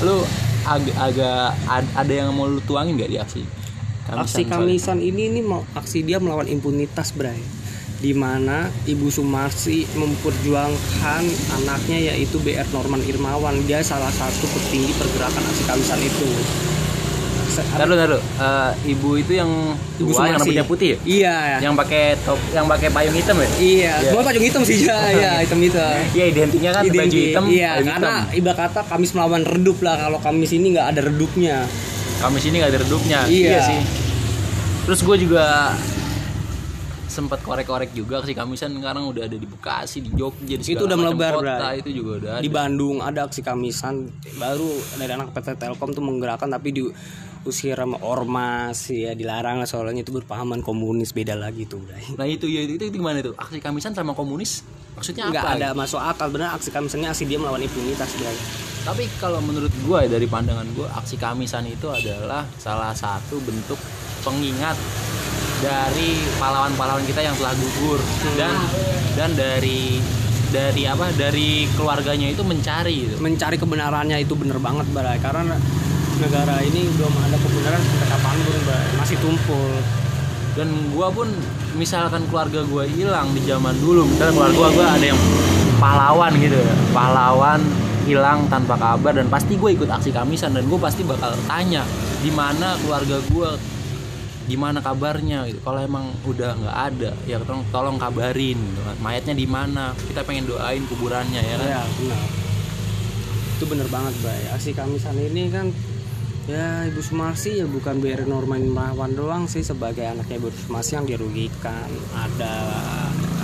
Lu 0.02 0.26
ag- 0.64 0.96
agak 0.98 1.54
ad- 1.66 1.94
ada 1.96 2.14
yang 2.14 2.34
mau 2.34 2.50
lu 2.50 2.58
tuangin 2.62 2.98
gak 2.98 3.08
di 3.08 3.22
aksi? 3.22 3.42
Aksi 4.08 4.44
soalnya? 4.44 4.52
kamisan 4.58 5.00
ini 5.00 5.30
ini 5.30 5.42
mau 5.42 5.62
aksi 5.72 6.02
dia 6.02 6.18
melawan 6.18 6.46
impunitas 6.46 7.14
Bray 7.14 7.38
di 7.98 8.12
mana 8.12 8.66
Ibu 8.84 9.14
Sumarsi 9.14 9.86
memperjuangkan 9.92 11.24
anaknya 11.54 12.12
yaitu 12.12 12.42
BR 12.42 12.66
Norman 12.72 13.06
Irmawan 13.06 13.62
dia 13.64 13.78
salah 13.82 14.10
satu 14.10 14.50
petinggi 14.50 14.90
pergerakan 14.98 15.44
aksi 15.46 15.64
kamisan 15.66 16.02
itu 16.02 16.30
ntar 17.52 17.84
lu. 17.84 18.16
Eh, 18.16 18.72
ibu 18.88 19.20
itu 19.20 19.36
yang 19.36 19.76
Ibu 20.00 20.08
tua 20.08 20.24
yang 20.24 20.40
rambutnya 20.40 20.64
putih 20.64 20.88
ya? 20.88 20.98
iya 21.04 21.38
Yang 21.60 21.84
pakai 21.84 22.04
top, 22.24 22.40
yang 22.56 22.64
pakai 22.64 22.88
payung 22.90 23.12
hitam 23.12 23.36
ya? 23.36 23.50
iya 23.60 23.94
Iya. 24.00 24.08
semua 24.08 24.24
pajung 24.24 24.46
hitam 24.48 24.62
sih 24.64 24.78
ya 24.80 24.98
iya 25.12 25.32
hitam 25.44 25.60
hitam 25.60 26.00
Iya 26.16 26.26
identiknya 26.32 26.72
kan 26.72 26.82
baju 26.82 26.96
Identik. 26.96 27.28
hitam, 27.28 27.44
iya 27.52 27.70
baju 27.76 27.90
karena 27.92 28.12
hitam. 28.24 28.38
ibarat 28.40 28.58
kata 28.58 28.80
Kamis 28.88 29.12
melawan 29.12 29.44
redup 29.44 29.78
lah 29.84 29.96
kalau 30.00 30.20
Kamis 30.24 30.52
ini 30.56 30.68
nggak 30.72 30.88
ada 30.96 31.02
redupnya 31.04 31.68
Kamis 32.22 32.44
ini 32.46 32.62
gak 32.62 32.70
ada 32.70 32.80
redupnya. 32.86 33.20
Iya. 33.26 33.60
sih. 33.66 33.82
Terus 34.86 35.00
gue 35.02 35.18
juga 35.26 35.74
sempat 37.12 37.44
korek-korek 37.44 37.92
juga 37.92 38.24
sih 38.24 38.32
Kamisan 38.32 38.72
sekarang 38.72 39.04
udah 39.12 39.28
ada 39.28 39.36
di 39.36 39.44
Bekasi, 39.44 40.00
di 40.00 40.16
Jogja, 40.16 40.56
di 40.56 40.64
Itu 40.64 40.88
udah 40.88 40.96
melebar, 40.96 41.44
kota 41.44 41.68
itu 41.76 41.90
juga 41.92 42.12
udah 42.24 42.32
ada. 42.40 42.42
di 42.46 42.48
Bandung 42.48 43.04
ada 43.04 43.28
aksi 43.28 43.44
kamisan 43.44 44.08
baru 44.40 44.72
dari 44.96 45.12
anak 45.12 45.36
PT 45.36 45.60
Telkom 45.60 45.92
tuh 45.92 46.00
menggerakkan 46.00 46.48
tapi 46.48 46.72
di 46.72 46.88
usir 47.42 47.74
sama 47.74 47.98
ormas 48.06 48.78
ya 48.94 49.18
dilarang 49.18 49.58
lah 49.58 49.66
soalnya 49.66 50.06
itu 50.06 50.14
berpahaman 50.14 50.62
komunis 50.62 51.10
beda 51.10 51.34
lagi 51.34 51.66
tuh 51.66 51.82
Bray. 51.82 52.14
Nah 52.14 52.30
itu 52.30 52.46
ya 52.46 52.62
itu, 52.62 52.78
itu 52.78 52.94
gimana 52.94 53.18
tuh? 53.26 53.34
Aksi 53.34 53.58
Kamisan 53.58 53.98
sama 53.98 54.14
komunis 54.14 54.62
maksudnya 54.94 55.32
nggak 55.32 55.42
apa? 55.42 55.56
ada 55.58 55.68
gitu? 55.72 55.80
masuk 55.80 56.02
akal 56.04 56.28
benar 56.30 56.52
aksi 56.60 56.68
kamisannya 56.68 57.08
aksi 57.10 57.24
dia 57.26 57.42
melawan 57.42 57.66
impunitas 57.66 58.14
Bray. 58.22 58.38
Tapi 58.82 59.04
kalau 59.18 59.42
menurut 59.42 59.74
gue 59.74 60.00
dari 60.10 60.28
pandangan 60.30 60.66
gue 60.78 60.86
aksi 60.86 61.18
Kamisan 61.18 61.66
itu 61.66 61.90
adalah 61.90 62.46
salah 62.62 62.94
satu 62.94 63.42
bentuk 63.42 63.78
pengingat 64.22 64.78
dari 65.62 66.18
pahlawan-pahlawan 66.38 67.06
kita 67.10 67.22
yang 67.26 67.34
telah 67.38 67.54
gugur 67.58 68.02
dan 68.38 68.54
dan 69.18 69.30
dari 69.34 70.02
dari 70.52 70.84
apa 70.84 71.10
dari 71.16 71.66
keluarganya 71.74 72.28
itu 72.28 72.44
mencari 72.44 73.08
gitu. 73.08 73.16
mencari 73.24 73.56
kebenarannya 73.58 74.20
itu 74.22 74.38
bener 74.38 74.62
banget 74.62 74.86
Bray 74.94 75.18
karena 75.18 75.58
negara 76.22 76.56
ini 76.62 76.86
belum 76.94 77.14
ada 77.26 77.38
kebenaran 77.42 77.82
sampai 77.82 78.08
kapan 78.14 78.36
pun 78.46 78.58
Bray 78.70 78.88
masih 79.02 79.18
tumpul. 79.18 79.72
Dan 80.52 80.68
gua 80.94 81.08
pun 81.10 81.32
misalkan 81.80 82.28
keluarga 82.28 82.62
gua 82.68 82.84
hilang 82.86 83.34
di 83.34 83.42
zaman 83.48 83.74
dulu 83.82 84.06
misalnya 84.06 84.36
keluarga 84.36 84.58
gua, 84.60 84.70
gua 84.76 84.88
ada 84.94 85.06
yang 85.10 85.20
pahlawan 85.82 86.32
gitu 86.38 86.58
ya. 86.60 86.76
Pahlawan 86.94 87.60
hilang 88.06 88.46
tanpa 88.50 88.76
kabar 88.82 89.14
dan 89.14 89.30
pasti 89.30 89.62
gue 89.62 89.78
ikut 89.78 89.86
aksi 89.86 90.10
kamisan 90.10 90.58
dan 90.58 90.66
gue 90.66 90.80
pasti 90.82 91.06
bakal 91.06 91.38
tanya 91.46 91.86
di 92.26 92.34
mana 92.34 92.74
keluarga 92.82 93.18
gua? 93.30 93.58
Gimana 94.50 94.82
kabarnya? 94.84 95.48
Gitu. 95.48 95.62
Kalau 95.64 95.80
emang 95.80 96.12
udah 96.28 96.58
nggak 96.58 96.78
ada 96.92 97.14
ya 97.30 97.40
tolong 97.46 97.64
tolong 97.72 97.98
kabarin 98.02 98.58
gitu 98.58 98.82
kan. 98.84 98.98
Mayatnya 99.00 99.38
di 99.38 99.48
mana? 99.48 99.96
Kita 99.96 100.26
pengen 100.28 100.50
doain 100.50 100.84
kuburannya 100.92 101.40
ya 101.40 101.56
ya 101.62 101.82
benar. 101.86 102.26
Itu 103.56 103.64
bener 103.70 103.88
banget 103.88 104.14
Bray 104.20 104.50
aksi 104.52 104.76
kamisan 104.76 105.16
ini 105.16 105.48
kan 105.54 105.70
ya 106.50 106.88
Ibu 106.90 107.02
Sumarsi 107.02 107.62
ya 107.62 107.66
bukan 107.70 108.02
BR 108.02 108.26
Norman 108.26 108.66
Merawan 108.66 109.14
doang 109.14 109.44
sih 109.46 109.62
sebagai 109.62 110.06
anaknya 110.06 110.42
Ibu 110.42 110.50
Sumarsi 110.54 110.98
yang 110.98 111.06
dirugikan. 111.06 111.90
Ada 112.16 112.56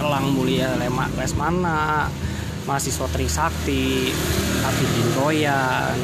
Elang 0.02 0.34
Mulia 0.34 0.78
Lema 0.78 1.10
Lesmana 1.18 2.10
mahasiswa 2.66 3.08
Trisakti 3.10 4.14
Hafidin 4.66 5.10
Royan 5.18 5.98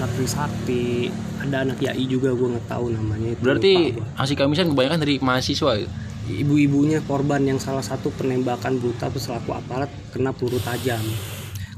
anak 0.00 0.10
Trisakti. 0.16 1.12
Ada 1.42 1.66
anak 1.66 1.82
YAI 1.82 2.06
juga 2.06 2.30
gue 2.38 2.54
nggak 2.54 2.70
tahu 2.70 2.94
namanya 2.94 3.34
itu 3.34 3.42
berarti 3.42 3.98
aksi 4.14 4.38
kamisan 4.38 4.70
kebanyakan 4.70 5.02
dari 5.02 5.18
mahasiswa 5.18 5.74
gitu 5.74 5.90
ibu-ibunya 6.30 7.02
korban 7.02 7.42
yang 7.42 7.58
salah 7.58 7.82
satu 7.82 8.14
penembakan 8.14 8.78
brutal 8.78 9.10
selaku 9.10 9.58
aparat 9.58 9.90
kena 10.14 10.30
peluru 10.30 10.62
tajam. 10.62 11.02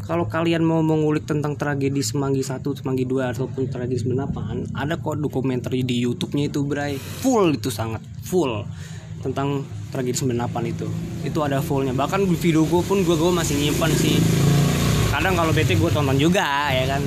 Kalau 0.04 0.28
kalian 0.28 0.60
mau 0.60 0.84
mengulik 0.84 1.24
tentang 1.24 1.56
tragedi 1.56 2.04
Semanggi 2.04 2.44
1, 2.44 2.60
Semanggi 2.60 3.08
2 3.08 3.32
ataupun 3.32 3.72
tragedi 3.72 4.04
98, 4.04 4.76
ada 4.76 5.00
kok 5.00 5.16
dokumenter 5.16 5.72
di 5.72 6.04
YouTube-nya 6.04 6.52
itu, 6.52 6.60
Bray. 6.60 7.00
Full 7.00 7.56
itu 7.56 7.72
sangat 7.72 8.04
full 8.20 8.68
tentang 9.24 9.64
tragedi 9.88 10.12
98 10.28 10.72
itu. 10.76 10.84
Itu 11.24 11.40
ada 11.40 11.64
fullnya. 11.64 11.96
Bahkan 11.96 12.28
video 12.36 12.68
gue 12.68 12.84
pun 12.84 13.00
gue 13.00 13.16
gue 13.16 13.32
masih 13.32 13.56
nyimpan 13.56 13.90
sih. 13.96 14.20
Kadang 15.08 15.40
kalau 15.40 15.56
bete 15.56 15.72
gue 15.72 15.88
tonton 15.88 16.20
juga 16.20 16.68
ya 16.68 16.84
kan. 16.84 17.00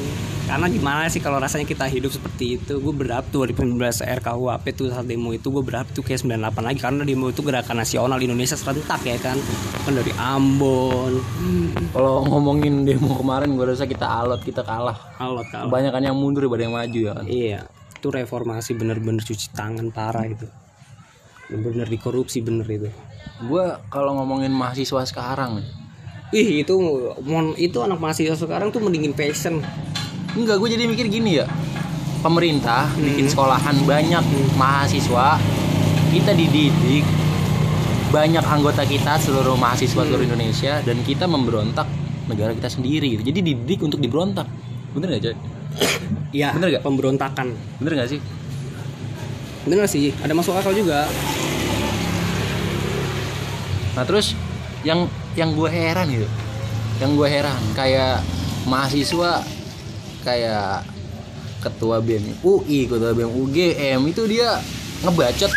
Karena 0.47 0.71
gimana 0.71 1.11
sih 1.11 1.19
kalau 1.19 1.43
rasanya 1.43 1.67
kita 1.67 1.91
hidup 1.91 2.07
seperti 2.07 2.55
itu? 2.55 2.79
Gue 2.79 2.95
berharap 2.95 3.27
tuh 3.27 3.43
2019 3.51 3.75
RKUHP 3.99 4.65
tuh 4.79 4.87
saat 4.87 5.03
demo 5.03 5.35
itu 5.35 5.51
Gue 5.51 5.59
berharap 5.59 5.91
tuh 5.91 6.07
kayak 6.07 6.23
98 6.23 6.63
lagi. 6.63 6.79
Karena 6.79 7.03
demo 7.03 7.27
itu 7.27 7.43
gerakan 7.43 7.83
nasional 7.83 8.15
Indonesia 8.15 8.55
serentak 8.55 9.03
ya 9.03 9.19
kan? 9.19 9.35
Kan 9.83 9.93
dari 9.99 10.15
Ambon. 10.15 11.19
Kalau 11.91 12.23
ngomongin 12.31 12.87
demo 12.87 13.19
kemarin 13.19 13.59
gue 13.59 13.65
rasa 13.67 13.83
kita 13.83 14.07
alot 14.07 14.39
kita 14.47 14.63
kalah. 14.63 14.95
Alot 15.19 15.51
kalau 15.51 15.67
kebanyakan 15.67 16.01
yang 16.07 16.15
mundur 16.15 16.47
daripada 16.47 16.63
yang 16.63 16.75
maju 16.79 16.99
ya 17.03 17.11
kan? 17.11 17.25
Iya 17.27 17.59
Itu 17.99 18.07
reformasi 18.07 18.71
bener-bener 18.79 19.27
cuci 19.27 19.51
tangan 19.51 19.91
parah 19.91 20.31
itu. 20.31 20.47
Bener-bener 21.51 21.91
dikorupsi 21.91 22.39
bener 22.39 22.71
itu. 22.71 22.87
Gue 23.43 23.67
kalau 23.91 24.15
ngomongin 24.15 24.55
mahasiswa 24.55 25.03
sekarang 25.03 25.59
Ih 26.31 26.63
itu 26.63 26.75
mon, 27.23 27.55
itu 27.55 27.79
anak 27.79 28.03
mahasiswa 28.03 28.35
sekarang 28.35 28.67
tuh 28.71 28.83
mendingin 28.83 29.15
passion 29.15 29.63
enggak 30.37 30.61
gue 30.61 30.69
jadi 30.69 30.83
mikir 30.85 31.09
gini 31.09 31.41
ya. 31.41 31.45
Pemerintah 32.21 32.89
bikin 32.97 33.25
sekolahan 33.29 33.77
banyak 33.85 34.23
mahasiswa 34.57 35.37
kita 36.13 36.31
dididik 36.33 37.05
banyak 38.07 38.41
anggota 38.47 38.87
kita 38.87 39.19
seluruh 39.19 39.59
mahasiswa 39.59 40.01
seluruh 40.07 40.23
Indonesia 40.23 40.79
dan 40.85 41.03
kita 41.03 41.27
memberontak 41.27 41.85
negara 42.27 42.55
kita 42.55 42.71
sendiri 42.71 43.17
gitu. 43.17 43.23
jadi 43.27 43.39
dididik 43.43 43.83
untuk 43.83 43.99
diberontak. 43.99 44.47
Bener 44.95 45.17
gak 45.17 45.31
coy 45.31 45.35
Iya 46.31 46.55
Bener 46.55 46.67
gak? 46.79 46.83
Pemberontakan. 46.83 47.47
Bener 47.81 47.91
gak 47.99 48.09
sih? 48.11 48.19
Bener 49.67 49.83
sih? 49.91 50.15
Ada 50.23 50.31
masuk 50.31 50.55
akal 50.55 50.71
juga. 50.71 51.05
Nah 53.97 54.05
terus 54.05 54.37
yang 54.85 55.09
yang 55.33 55.57
gue 55.57 55.67
heran 55.67 56.05
gitu, 56.13 56.29
yang 57.01 57.17
gue 57.17 57.27
heran 57.27 57.57
kayak 57.73 58.21
mahasiswa 58.69 59.41
kayak 60.27 60.83
ketua 61.63 62.03
BEM 62.03 62.43
UI, 62.43 62.91
ketua 62.91 63.15
BEM 63.15 63.31
UGM 63.31 63.99
itu 64.11 64.27
dia 64.27 64.59
ngebacot 65.07 65.51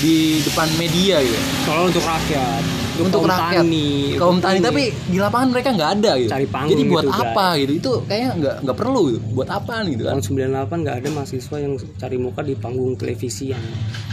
di 0.00 0.40
depan 0.40 0.68
media 0.80 1.20
gitu. 1.20 1.38
Soalnya 1.68 1.84
untuk 1.92 2.04
rakyat 2.08 2.64
untuk 2.94 3.26
kaum 3.26 3.30
rakyat 3.30 3.66
tani, 3.66 3.90
kaum 4.14 4.38
tani 4.38 4.58
ini. 4.62 4.66
tapi 4.66 4.82
di 5.10 5.18
lapangan 5.18 5.48
mereka 5.50 5.68
nggak 5.74 5.90
ada 5.98 6.12
gitu. 6.14 6.30
Cari 6.30 6.46
panggung 6.46 6.70
jadi 6.78 6.82
buat 6.86 7.04
gitu, 7.04 7.22
apa 7.26 7.46
gitu? 7.58 7.72
Itu 7.74 7.92
kayaknya 8.06 8.30
nggak 8.38 8.56
nggak 8.62 8.76
perlu 8.78 9.00
gitu. 9.10 9.18
Buat 9.34 9.48
apaan 9.50 9.84
gitu 9.90 10.02
kan? 10.06 10.12
Tahun 10.14 10.24
98 10.70 10.84
nggak 10.86 10.96
ada 11.02 11.08
mahasiswa 11.10 11.56
yang 11.58 11.72
cari 11.98 12.16
muka 12.22 12.40
di 12.46 12.54
panggung 12.54 12.94
televisian. 12.94 13.62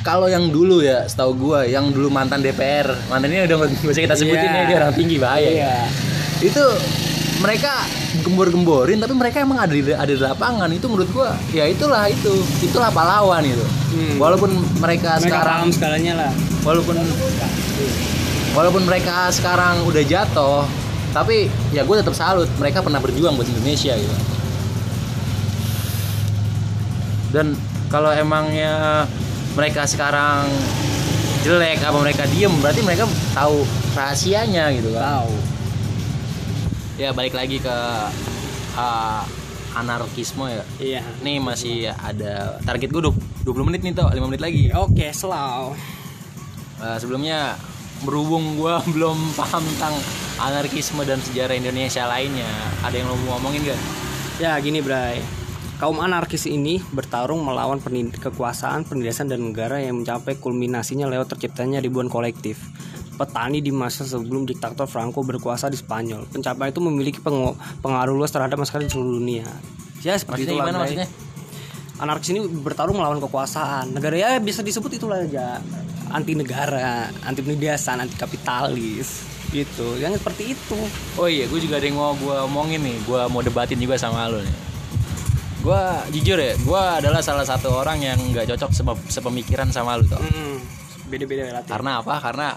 Kalau 0.02 0.26
yang 0.26 0.50
dulu 0.50 0.82
ya 0.82 1.06
setahu 1.06 1.32
gua 1.38 1.62
yang 1.70 1.94
dulu 1.94 2.10
mantan 2.10 2.42
DPR 2.42 2.90
mantannya 3.06 3.46
udah 3.46 3.56
nggak 3.62 3.70
bisa 3.86 4.02
kita 4.02 4.16
sebutin 4.18 4.50
Iya. 4.50 4.58
ya 4.58 4.64
dia 4.66 4.78
orang 4.82 4.94
tinggi 4.98 5.16
bahaya 5.22 5.50
ya. 5.50 5.54
Iya. 5.54 5.76
Itu 6.42 6.66
mereka 7.42 7.74
gembor-gemborin 8.22 9.02
tapi 9.02 9.18
mereka 9.18 9.42
emang 9.42 9.60
ada 9.66 9.74
di 9.74 9.82
ada 9.92 10.08
di 10.08 10.22
lapangan. 10.22 10.70
Itu 10.70 10.88
menurut 10.88 11.10
gua 11.12 11.34
ya 11.50 11.66
itulah 11.66 12.06
itu. 12.08 12.32
Itulah 12.62 12.94
pahlawan 12.94 13.42
itu. 13.44 13.66
Hmm. 13.92 14.16
walaupun 14.16 14.56
mereka, 14.80 15.20
mereka 15.20 15.28
sekarang 15.28 15.60
paham 15.68 15.72
skalanya 15.76 16.14
lah. 16.16 16.32
walaupun 16.64 16.96
walaupun 18.56 18.88
mereka 18.88 19.28
sekarang 19.36 19.84
udah 19.84 20.04
jatuh 20.08 20.64
tapi 21.12 21.52
ya 21.76 21.84
gue 21.84 21.96
tetap 22.00 22.16
salut. 22.16 22.48
Mereka 22.56 22.80
pernah 22.80 23.04
berjuang 23.04 23.36
buat 23.36 23.50
Indonesia 23.50 23.98
gitu. 24.00 24.16
Dan 27.36 27.56
kalau 27.92 28.16
emangnya 28.16 29.04
mereka 29.56 29.84
sekarang 29.84 30.48
jelek 31.44 31.84
apa 31.84 31.98
mereka 32.00 32.24
diem 32.32 32.54
berarti 32.64 32.80
mereka 32.86 33.04
tahu 33.36 33.68
rahasianya 33.92 34.72
gitu 34.80 34.96
kan? 34.96 35.04
Tahu 35.20 35.51
ya 37.02 37.10
balik 37.18 37.34
lagi 37.34 37.58
ke 37.58 37.78
uh, 38.78 39.26
anarkisme 39.74 40.46
ya. 40.46 40.64
Iya. 40.78 41.02
Ini 41.26 41.42
masih 41.42 41.90
ada 41.90 42.62
target 42.62 42.94
gue 42.94 43.02
20 43.02 43.68
menit 43.68 43.82
nih 43.82 43.98
tuh 43.98 44.06
5 44.06 44.30
menit 44.30 44.42
lagi. 44.44 44.70
Oke 44.78 45.10
slow 45.10 45.74
Uh, 46.82 46.98
sebelumnya 46.98 47.54
berhubung 48.02 48.58
gue 48.58 48.74
belum 48.98 49.38
paham 49.38 49.62
tentang 49.62 49.94
anarkisme 50.42 51.06
dan 51.06 51.22
sejarah 51.22 51.54
Indonesia 51.54 52.10
lainnya 52.10 52.50
ada 52.82 52.98
yang 52.98 53.06
lo 53.06 53.22
mau 53.22 53.38
ngomongin 53.38 53.70
gak? 53.70 53.82
Ya 54.42 54.58
gini 54.58 54.82
Bray. 54.82 55.22
Kaum 55.78 56.02
anarkis 56.02 56.50
ini 56.50 56.82
bertarung 56.90 57.46
melawan 57.46 57.78
kekuasaan, 58.10 58.82
penindasan 58.90 59.30
dan 59.30 59.46
negara 59.46 59.78
yang 59.78 60.02
mencapai 60.02 60.42
kulminasinya 60.42 61.06
lewat 61.06 61.38
terciptanya 61.38 61.78
ribuan 61.78 62.10
kolektif 62.10 62.58
petani 63.22 63.62
di 63.62 63.70
masa 63.70 64.02
sebelum 64.02 64.50
diktator 64.50 64.90
Franco 64.90 65.22
berkuasa 65.22 65.70
di 65.70 65.78
Spanyol. 65.78 66.26
Pencapaian 66.26 66.74
itu 66.74 66.82
memiliki 66.82 67.22
pengaruh 67.78 68.18
luas 68.18 68.34
terhadap 68.34 68.58
masyarakat 68.58 68.90
di 68.90 68.92
seluruh 68.92 69.22
dunia. 69.22 69.46
Ya 70.02 70.18
seperti 70.18 70.50
gimana 70.50 70.82
Bray. 70.82 70.98
maksudnya? 70.98 71.08
Anarkis 72.02 72.34
ini 72.34 72.42
bertarung 72.42 72.98
melawan 72.98 73.22
kekuasaan. 73.22 73.94
Negara 73.94 74.18
ya 74.18 74.30
bisa 74.42 74.66
disebut 74.66 74.98
itulah 74.98 75.22
aja 75.22 75.62
anti 76.10 76.34
negara, 76.34 77.08
anti 77.22 77.40
penindasan, 77.40 78.02
anti 78.02 78.18
kapitalis 78.18 79.22
gitu. 79.54 79.96
Yang 80.02 80.18
seperti 80.20 80.58
itu. 80.58 80.80
Oh 81.16 81.30
iya, 81.30 81.46
gue 81.46 81.60
juga 81.62 81.78
ada 81.78 81.86
yang 81.86 82.02
mau 82.02 82.18
gue 82.18 82.36
omongin 82.42 82.82
nih. 82.82 82.98
Gue 83.06 83.22
mau 83.30 83.46
debatin 83.46 83.78
juga 83.78 84.02
sama 84.02 84.26
lo 84.26 84.42
nih. 84.42 84.58
Gue 85.62 85.82
jujur 86.18 86.42
ya, 86.42 86.58
gue 86.58 86.82
adalah 87.06 87.22
salah 87.22 87.46
satu 87.46 87.70
orang 87.70 88.02
yang 88.02 88.18
nggak 88.18 88.50
cocok 88.50 88.74
sepe- 88.74 89.06
sepemikiran 89.08 89.70
sama 89.70 89.94
lo 89.94 90.04
tuh. 90.10 90.18
Mm, 90.18 90.58
Beda-beda 91.06 91.54
relatif. 91.54 91.70
Karena 91.70 92.02
apa? 92.02 92.18
Karena 92.18 92.48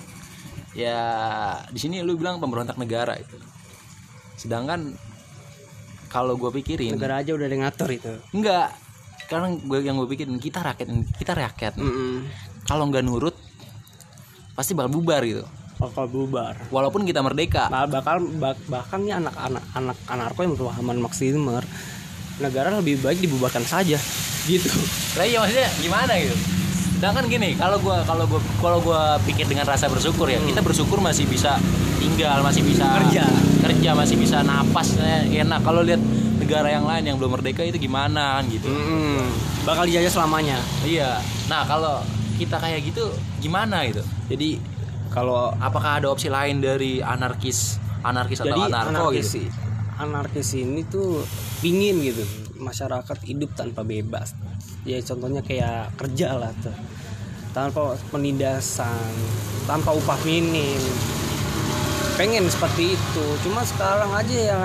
ya 0.75 0.99
di 1.67 1.79
sini 1.79 2.03
lu 2.03 2.15
bilang 2.15 2.37
pemberontak 2.37 2.75
negara 2.75 3.15
itu. 3.15 3.39
Sedangkan 4.37 4.95
kalau 6.07 6.35
gue 6.35 6.51
pikirin, 6.53 6.95
Negara 6.95 7.19
aja 7.19 7.33
udah 7.33 7.43
ada 7.43 7.57
ngatur 7.57 7.91
itu. 7.91 8.13
enggak. 8.31 8.71
Karena 9.25 9.51
gue 9.51 9.79
yang 9.81 9.97
gue 9.97 10.07
pikirin 10.07 10.37
kita 10.37 10.61
rakyat, 10.61 10.87
kita 11.17 11.33
rakyat. 11.33 11.75
Mm-mm. 11.75 12.29
Kalau 12.63 12.87
nggak 12.87 13.03
nurut, 13.03 13.35
pasti 14.53 14.73
bakal 14.73 14.93
bubar 14.93 15.23
gitu. 15.23 15.43
bakal 15.75 16.07
bubar 16.07 16.55
Walaupun 16.71 17.03
kita 17.03 17.19
merdeka. 17.19 17.67
Bah- 17.67 17.91
bakal 17.91 18.23
bak- 18.33 18.63
bahkan 18.69 19.03
nih 19.03 19.19
anak-anak 19.19 19.65
anak 19.75 19.99
anarko 20.07 20.41
yang 20.41 20.55
berpahaman 20.55 20.99
maksimer 21.01 21.67
negara 22.37 22.71
lebih 22.73 22.99
baik 22.99 23.19
dibubarkan 23.21 23.63
saja 23.63 23.99
gitu 24.45 24.71
Lah 25.15 25.23
iya 25.23 25.39
maksudnya 25.39 25.71
gimana 25.77 26.15
gitu? 26.15 26.35
Sedangkan 27.05 27.29
gini, 27.29 27.53
kalau 27.61 27.77
gua 27.85 28.01
kalau 28.09 28.25
gua 28.25 28.41
kalau 28.65 28.79
gua 28.81 29.21
pikir 29.29 29.45
dengan 29.45 29.69
rasa 29.69 29.93
bersyukur 29.93 30.25
ya, 30.25 30.41
kita 30.41 30.65
bersyukur 30.65 31.05
masih 31.05 31.29
bisa 31.29 31.61
tinggal, 32.01 32.41
masih 32.41 32.65
bisa 32.65 32.89
Kerja. 32.97 33.29
kerja 33.61 33.91
masih 33.93 34.17
bisa 34.17 34.41
napas 34.41 34.97
eh, 35.05 35.29
enak. 35.37 35.61
Kalau 35.61 35.85
lihat 35.85 36.01
negara 36.41 36.73
yang 36.73 36.89
lain 36.89 37.05
yang 37.05 37.21
belum 37.21 37.37
merdeka 37.37 37.61
itu 37.61 37.77
gimana 37.77 38.41
kan 38.41 38.49
gitu. 38.49 38.73
Mm-mm. 38.73 39.21
bakal 39.69 39.85
dijajah 39.85 40.17
selamanya 40.17 40.57
Iya. 40.81 41.21
Nah, 41.45 41.69
kalau 41.69 42.01
kita 42.41 42.57
kayak 42.57 42.81
gitu 42.89 43.13
gimana 43.45 43.85
gitu? 43.85 44.01
jadi 44.33 44.57
kalau 45.13 45.53
Apakah 45.61 46.01
ada 46.01 46.09
opsi 46.09 46.33
lain 46.33 46.65
dari 46.65 47.05
anarkis 47.05 47.77
anarkis 48.01 48.41
atau 48.41 48.49
jadi 48.49 48.65
anarko 48.73 49.13
anarkis 49.13 49.29
gitu? 49.37 49.53
anarkis 50.01 50.49
ini 50.57 50.89
tuh 50.89 51.21
pingin 51.61 52.01
gitu 52.01 52.25
masyarakat 52.57 53.19
hidup 53.29 53.53
tanpa 53.53 53.85
bebas 53.85 54.33
ya 54.85 55.01
contohnya 55.01 55.41
kayak 55.41 55.93
kerja 55.97 56.37
lah 56.37 56.53
tuh. 56.61 56.77
Tanpa 57.57 57.97
penindasan 58.13 59.13
tanpa 59.65 59.97
upah 59.97 60.21
minim. 60.29 60.81
Pengen 62.15 62.47
seperti 62.47 62.95
itu. 62.95 63.25
Cuma 63.43 63.67
sekarang 63.67 64.07
aja 64.15 64.37
ya 64.39 64.59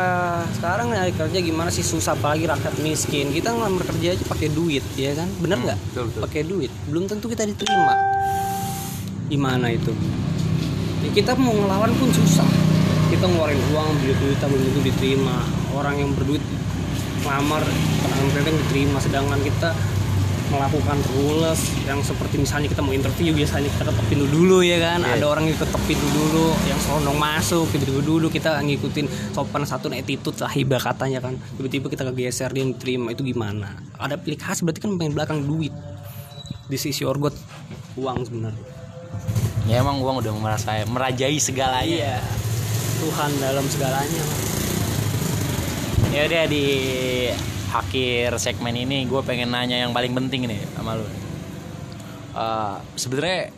sekarang 0.53 0.93
nyari 0.93 1.10
kerja 1.17 1.39
gimana 1.41 1.73
sih? 1.73 1.82
Susah 1.82 2.13
apalagi 2.13 2.45
rakyat 2.45 2.77
miskin. 2.86 3.34
Kita 3.34 3.58
ngelamar 3.58 3.89
kerja 3.89 4.13
aja 4.13 4.23
pakai 4.29 4.53
duit 4.53 4.86
ya 4.93 5.17
kan? 5.17 5.25
Bener 5.41 5.58
nggak? 5.58 5.79
betul, 5.89 6.03
betul. 6.13 6.21
pakai 6.29 6.41
duit. 6.45 6.71
Belum 6.86 7.10
tentu 7.10 7.25
kita 7.25 7.49
diterima. 7.49 7.97
Gimana 9.34 9.73
itu? 9.73 9.89
Ya, 11.01 11.10
kita 11.10 11.34
mau 11.41 11.55
ngelawan 11.58 11.89
pun 11.97 12.13
susah. 12.13 12.45
Kita 13.10 13.25
ngeluarin 13.25 13.58
uang 13.73 13.88
beli 13.97 14.13
duit 14.21 14.38
belum 14.38 14.62
tentu 14.69 14.82
diterima. 14.86 15.41
Orang 15.73 15.97
yang 15.97 16.13
berduit 16.13 16.43
ngelamar 17.25 17.65
kerja 18.29 18.51
diterima. 18.53 19.01
Sedangkan 19.01 19.41
kita 19.41 19.73
melakukan 20.50 20.98
rules 21.14 21.62
yang 21.86 22.02
seperti 22.02 22.42
misalnya 22.42 22.68
kita 22.70 22.82
mau 22.82 22.94
interview 22.94 23.32
biasanya 23.34 23.70
kita 23.70 23.84
ketok 23.90 24.06
pintu 24.10 24.26
dulu 24.30 24.66
ya 24.66 24.78
kan 24.82 25.00
Iya. 25.06 25.22
ada 25.22 25.26
orang 25.30 25.46
yang 25.50 25.58
ketok 25.58 25.82
pintu 25.86 26.08
dulu 26.10 26.54
yang 26.66 26.80
selonong 26.82 27.18
masuk 27.18 27.66
tiba-tiba 27.70 28.02
dulu 28.02 28.28
kita 28.34 28.58
ngikutin 28.62 29.06
sopan 29.34 29.64
satu 29.64 29.94
attitude 29.94 30.38
lah 30.42 30.52
hibah 30.52 30.82
katanya 30.82 31.22
kan 31.22 31.38
tiba-tiba 31.58 31.88
kita 31.88 32.04
kegeser 32.10 32.50
dia 32.50 32.66
yang 32.66 32.74
diterima 32.74 33.14
itu 33.14 33.22
gimana 33.22 33.78
ada 34.02 34.18
pilih 34.18 34.38
khas 34.42 34.66
berarti 34.66 34.82
kan 34.82 34.98
main 34.98 35.14
belakang 35.14 35.46
duit 35.46 35.72
this 36.68 36.86
is 36.90 36.98
your 36.98 37.14
god 37.16 37.34
uang 37.94 38.26
sebenarnya 38.26 38.80
Ya 39.70 39.86
emang 39.86 40.02
uang 40.02 40.26
udah 40.26 40.34
merasa 40.34 40.82
merajai 40.90 41.38
segalanya. 41.38 41.86
Iya. 41.86 42.18
Tuhan 43.06 43.32
dalam 43.38 43.66
segalanya. 43.70 44.24
Ya 46.10 46.26
udah 46.26 46.44
di 46.50 46.66
akhir 47.69 48.38
segmen 48.41 48.73
ini 48.73 49.05
gue 49.05 49.21
pengen 49.21 49.53
nanya 49.53 49.86
yang 49.86 49.93
paling 49.93 50.13
penting 50.13 50.49
nih 50.49 50.62
sama 50.73 50.97
lu. 50.97 51.05
Eh, 52.34 52.75
Sebenarnya 52.97 53.53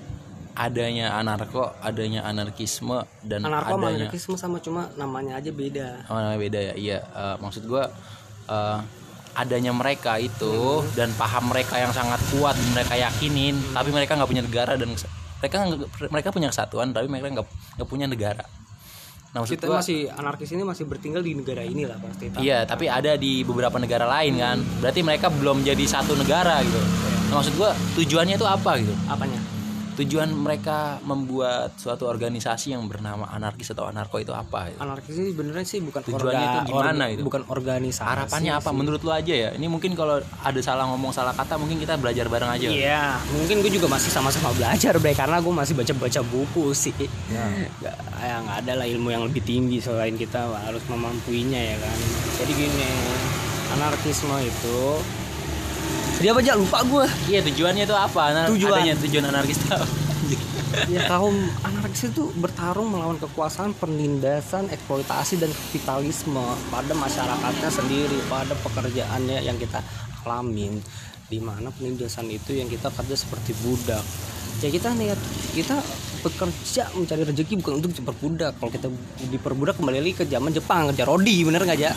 adanya 0.51 1.15
anarko, 1.15 1.71
adanya 1.79 2.27
anarkisme 2.27 3.07
dan 3.23 3.47
Anarko 3.47 3.79
adanya 3.79 4.11
anarkisme 4.11 4.35
sama 4.35 4.59
cuma 4.59 4.91
namanya 4.99 5.39
aja 5.39 5.49
beda. 5.49 6.05
oh, 6.11 6.19
namanya 6.19 6.39
beda 6.39 6.59
ya. 6.59 6.73
Iya, 6.75 6.99
eh, 7.07 7.35
maksud 7.39 7.63
gue 7.65 7.83
eh, 8.51 8.79
adanya 9.31 9.71
mereka 9.71 10.19
itu 10.19 10.83
dan 10.91 11.07
paham 11.15 11.55
mereka 11.55 11.79
yang 11.79 11.95
sangat 11.95 12.19
kuat 12.35 12.55
mereka 12.75 12.99
yakinin, 12.99 13.55
tapi 13.71 13.89
mereka 13.95 14.19
nggak 14.19 14.27
punya 14.27 14.43
negara 14.43 14.75
dan 14.75 14.91
mereka 15.41 15.55
mereka 16.11 16.29
punya 16.29 16.49
kesatuan 16.51 16.91
tapi 16.91 17.07
mereka 17.07 17.39
nggak 17.39 17.47
nggak 17.79 17.89
punya 17.89 18.05
negara. 18.11 18.43
Nah, 19.31 19.47
Kita 19.47 19.63
gua- 19.63 19.79
masih 19.79 20.11
anarkis 20.11 20.51
ini 20.51 20.59
masih 20.67 20.83
bertinggal 20.83 21.23
di 21.23 21.31
negara 21.31 21.63
ini 21.63 21.87
lah 21.87 21.95
pasti. 22.03 22.27
Iya, 22.35 22.67
tapi 22.67 22.91
ada 22.91 23.15
di 23.15 23.47
beberapa 23.47 23.79
negara 23.79 24.03
lain 24.03 24.35
kan. 24.35 24.59
Berarti 24.83 24.99
mereka 24.99 25.31
belum 25.31 25.63
jadi 25.63 25.83
satu 25.87 26.19
negara 26.19 26.59
gitu. 26.59 26.75
Nah, 27.31 27.39
maksud 27.39 27.55
gua 27.55 27.71
tujuannya 27.95 28.35
itu 28.35 28.43
apa 28.43 28.75
gitu? 28.83 28.91
Apanya? 29.07 29.39
Tujuan 29.91 30.31
mereka 30.31 31.03
membuat 31.03 31.75
suatu 31.75 32.07
organisasi 32.07 32.71
yang 32.71 32.87
bernama 32.87 33.27
anarkis 33.27 33.69
atau 33.69 33.85
anarko 33.85 34.17
itu 34.17 34.31
apa? 34.31 34.71
Gitu? 34.71 34.79
Anarkis 34.79 35.15
ini 35.15 35.31
beneran 35.31 35.61
sih 35.61 35.79
bukan 35.79 35.99
Tujuannya 36.01 36.45
itu 36.47 36.59
gimana 36.67 37.03
orga- 37.03 37.11
itu? 37.11 37.21
Bukan 37.21 37.41
organisasi. 37.45 38.07
Harapannya 38.07 38.51
apa? 38.55 38.71
sih. 38.71 38.77
Menurut 38.77 39.01
lu 39.01 39.11
aja 39.11 39.33
ya. 39.33 39.49
Ini 39.51 39.67
mungkin 39.67 39.91
kalau 39.93 40.17
ada 40.17 40.59
salah 40.59 40.87
ngomong 40.87 41.11
salah 41.11 41.35
kata 41.35 41.59
mungkin 41.59 41.75
kita 41.77 41.99
belajar 41.99 42.25
bareng 42.25 42.49
aja. 42.49 42.67
Iya, 42.71 43.19
mungkin 43.29 43.59
gue 43.59 43.71
juga 43.71 43.91
masih 43.91 44.09
sama-sama 44.09 44.55
belajar, 44.55 44.95
Bre, 44.95 45.11
karena 45.11 45.37
gue 45.37 45.53
masih 45.53 45.73
baca-baca 45.75 46.21
buku 46.23 46.71
sih. 46.71 46.95
Nggak, 46.95 47.95
ya 48.17 48.35
nggak 48.39 48.57
ada 48.63 48.73
lah 48.79 48.87
ilmu 48.87 49.09
yang 49.09 49.23
lebih 49.23 49.43
tinggi 49.43 49.77
selain 49.77 50.15
kita 50.15 50.47
harus 50.61 50.81
memampuinya 50.87 51.59
ya 51.59 51.77
kan. 51.77 51.97
Jadi 52.39 52.51
gini, 52.55 52.89
anarkisme 53.71 54.39
itu 54.39 54.79
dia 56.21 56.31
aja 56.37 56.53
lupa 56.53 56.85
gue. 56.85 57.05
Iya, 57.27 57.41
tujuannya 57.49 57.83
itu 57.89 57.95
apa? 57.97 58.23
Nah, 58.31 58.45
Tujuan. 58.53 58.79
Adanya 58.79 58.95
tujuan 59.01 59.25
anarkis 59.27 59.57
itu 59.57 59.75
ya 60.87 61.03
kaum 61.07 61.35
anarkis 61.67 62.07
itu 62.07 62.31
bertarung 62.39 62.95
melawan 62.95 63.19
kekuasaan 63.19 63.75
penindasan 63.75 64.71
eksploitasi 64.71 65.41
dan 65.41 65.51
kapitalisme 65.51 66.43
pada 66.71 66.93
masyarakatnya 66.95 67.69
sendiri 67.69 68.19
pada 68.31 68.55
pekerjaannya 68.63 69.43
yang 69.43 69.59
kita 69.59 69.83
alamin 70.23 70.79
di 71.27 71.39
mana 71.39 71.71
penindasan 71.75 72.27
itu 72.31 72.55
yang 72.55 72.67
kita 72.71 72.91
kerja 72.91 73.15
seperti 73.15 73.55
budak 73.63 74.03
ya 74.63 74.69
kita 74.71 74.93
niat 74.95 75.19
kita 75.57 75.79
bekerja 76.21 76.93
mencari 76.93 77.23
rezeki 77.25 77.53
bukan 77.59 77.73
untuk 77.81 77.91
diperbudak 77.97 78.53
kalau 78.61 78.71
kita 78.71 78.87
diperbudak 79.31 79.75
kembali 79.79 79.99
lagi 79.99 80.15
ke 80.21 80.25
zaman 80.29 80.51
Jepang 80.53 80.93
kerja 80.93 81.03
rodi 81.07 81.41
bener 81.43 81.65
nggak 81.65 81.79
ya 81.79 81.91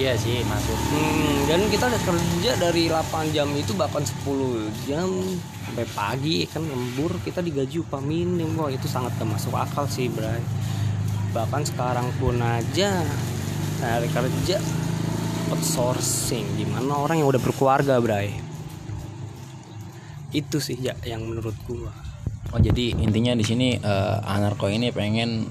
iya 0.00 0.16
sih, 0.16 0.40
masuk. 0.48 0.78
Hmm, 0.90 1.44
dan 1.44 1.60
kita 1.68 1.84
udah 1.86 2.02
kerja 2.02 2.50
dari 2.56 2.88
8 2.88 3.36
jam 3.36 3.48
itu 3.52 3.76
bahkan 3.76 4.00
10 4.00 4.24
jam. 4.88 5.08
Sampai 5.68 5.86
pagi 5.92 6.48
kan 6.48 6.64
lembur 6.64 7.20
kita 7.20 7.44
digaji 7.44 7.84
upah 7.84 8.00
minim. 8.00 8.56
Wah 8.56 8.72
itu 8.72 8.88
sangat 8.88 9.12
gak 9.20 9.28
masuk 9.28 9.52
akal 9.52 9.84
sih 9.86 10.08
Bray. 10.08 10.40
Bahkan 11.30 11.62
sekarang 11.68 12.10
pun 12.16 12.40
aja 12.40 13.04
cari 13.78 14.08
kerja 14.08 14.58
outsourcing. 15.50 16.46
Gimana 16.56 16.96
orang 16.96 17.22
yang 17.22 17.28
udah 17.30 17.38
berkeluarga 17.38 18.02
bray? 18.02 18.34
Itu 20.30 20.58
sih 20.58 20.78
ya 20.78 20.94
yang 21.02 21.26
menurut 21.26 21.54
gua. 21.66 21.90
Oh 22.50 22.58
jadi 22.58 22.98
intinya 22.98 23.34
di 23.34 23.46
sini 23.46 23.78
eh, 23.78 24.16
anarko 24.26 24.66
ini 24.66 24.90
pengen 24.90 25.46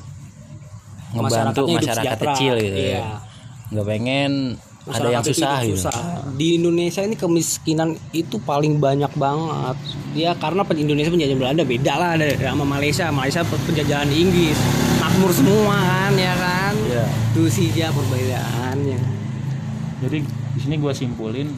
ngebantu 1.16 1.64
masyarakat 1.68 2.18
kecil 2.22 2.54
gitu 2.60 2.76
Iya. 2.76 3.00
ya. 3.00 3.29
Nggak 3.70 3.86
pengen 3.86 4.32
ada 4.80 4.90
Masyarakat 4.90 5.14
yang 5.14 5.26
susah 5.28 5.58
gitu. 5.62 5.76
susah. 5.78 5.98
di 6.34 6.48
Indonesia 6.58 7.02
ini 7.04 7.14
kemiskinan 7.14 7.90
itu 8.10 8.42
paling 8.42 8.80
banyak 8.80 9.12
banget 9.14 9.78
ya 10.16 10.34
karena 10.34 10.66
Indonesia 10.66 11.12
penjajahan 11.12 11.38
Belanda 11.38 11.62
beda 11.62 11.94
lah 11.94 12.10
ada 12.18 12.26
sama 12.34 12.66
Malaysia 12.66 13.06
Malaysia 13.12 13.46
pe- 13.46 13.62
penjajahan 13.70 14.10
Inggris 14.10 14.58
makmur 14.98 15.30
semua 15.30 15.78
kan 15.78 16.14
ya 16.16 16.34
kan 16.34 16.74
Iya. 16.80 17.06
itu 17.06 17.42
sih 17.52 17.68
ya 17.70 17.94
perbedaannya 17.94 19.00
Jadi 20.00 20.18
di 20.26 20.60
sini 20.60 20.76
gue 20.80 20.94
simpulin 20.96 21.54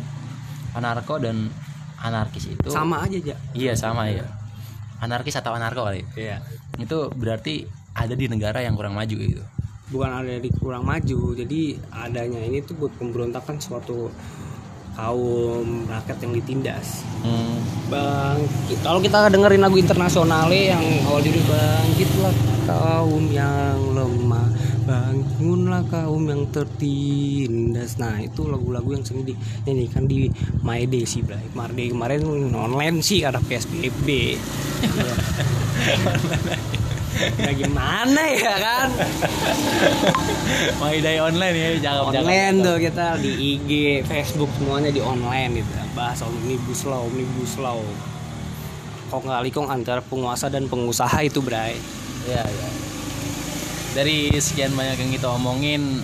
anarko 0.73 1.15
dan 1.15 1.47
anarkis 1.97 2.49
itu 2.49 2.67
sama 2.67 3.05
aja 3.05 3.15
aja 3.15 3.35
Iya 3.53 3.77
sama 3.77 4.09
ya. 4.09 4.25
Anarkis 4.99 5.33
atau 5.33 5.53
anarko 5.53 5.85
kali. 5.85 6.05
Iya. 6.13 6.41
Itu 6.77 7.09
berarti 7.09 7.65
ada 7.93 8.13
di 8.13 8.25
negara 8.25 8.61
yang 8.61 8.73
kurang 8.73 8.93
maju 8.93 9.13
gitu. 9.13 9.41
Bukan 9.91 10.23
ada 10.23 10.39
di 10.39 10.49
kurang 10.55 10.87
maju. 10.87 11.35
Jadi 11.35 11.77
adanya 11.91 12.39
ini 12.41 12.63
tuh 12.63 12.79
buat 12.79 12.95
pemberontakan 12.95 13.59
suatu 13.59 14.09
kaum 14.95 15.87
rakyat 15.87 16.17
yang 16.23 16.33
ditindas. 16.35 17.03
Hmm. 17.23 17.59
bang 17.87 18.39
kalau 18.83 18.99
kita 19.03 19.27
dengerin 19.31 19.63
lagu 19.63 19.77
internasionalnya 19.79 20.75
yang 20.75 20.83
awal 21.07 21.19
judul 21.23 21.43
bangkitlah 21.43 22.35
kaum 22.67 23.23
yang 23.31 23.79
lemah 23.95 24.47
bangunlah 24.81 25.85
kaum 25.87 26.27
yang 26.27 26.43
tertindas. 26.49 27.95
Nah 28.01 28.19
itu 28.19 28.43
lagu-lagu 28.49 28.97
yang 28.97 29.03
sering 29.05 29.23
dinyanyikan 29.23 30.09
di 30.09 30.27
My 30.65 30.83
Day 30.89 31.05
sih 31.07 31.21
Bray 31.23 31.47
kemarin 31.53 32.51
online 32.51 32.99
sih 32.99 33.23
ada 33.23 33.39
PSBB 33.39 34.07
ya 34.97 35.15
gimana 37.59 38.21
ya 38.31 38.55
kan? 38.55 38.87
My 40.79 40.97
Day 41.03 41.19
online 41.19 41.55
ya, 41.55 41.69
jangan 41.91 42.15
online 42.15 42.55
tuh 42.63 42.77
kita 42.79 43.05
di 43.19 43.31
IG 43.57 43.71
Facebook 44.07 44.51
semuanya 44.55 44.91
di 44.91 45.03
online 45.03 45.63
gitu. 45.63 45.71
Bahas 45.91 46.23
omnibus 46.23 46.87
law 46.87 47.03
omnibus 47.03 47.59
law. 47.59 47.79
Kok 49.11 49.27
nggak 49.27 49.43
likong 49.51 49.67
antara 49.67 49.99
penguasa 49.99 50.47
dan 50.47 50.71
pengusaha 50.71 51.19
itu 51.23 51.43
Bray. 51.43 51.75
Iya, 52.27 52.43
iya. 52.47 52.69
Dari 53.91 54.31
sekian 54.39 54.71
banyak 54.71 55.03
yang 55.03 55.11
kita 55.11 55.27
omongin 55.35 55.99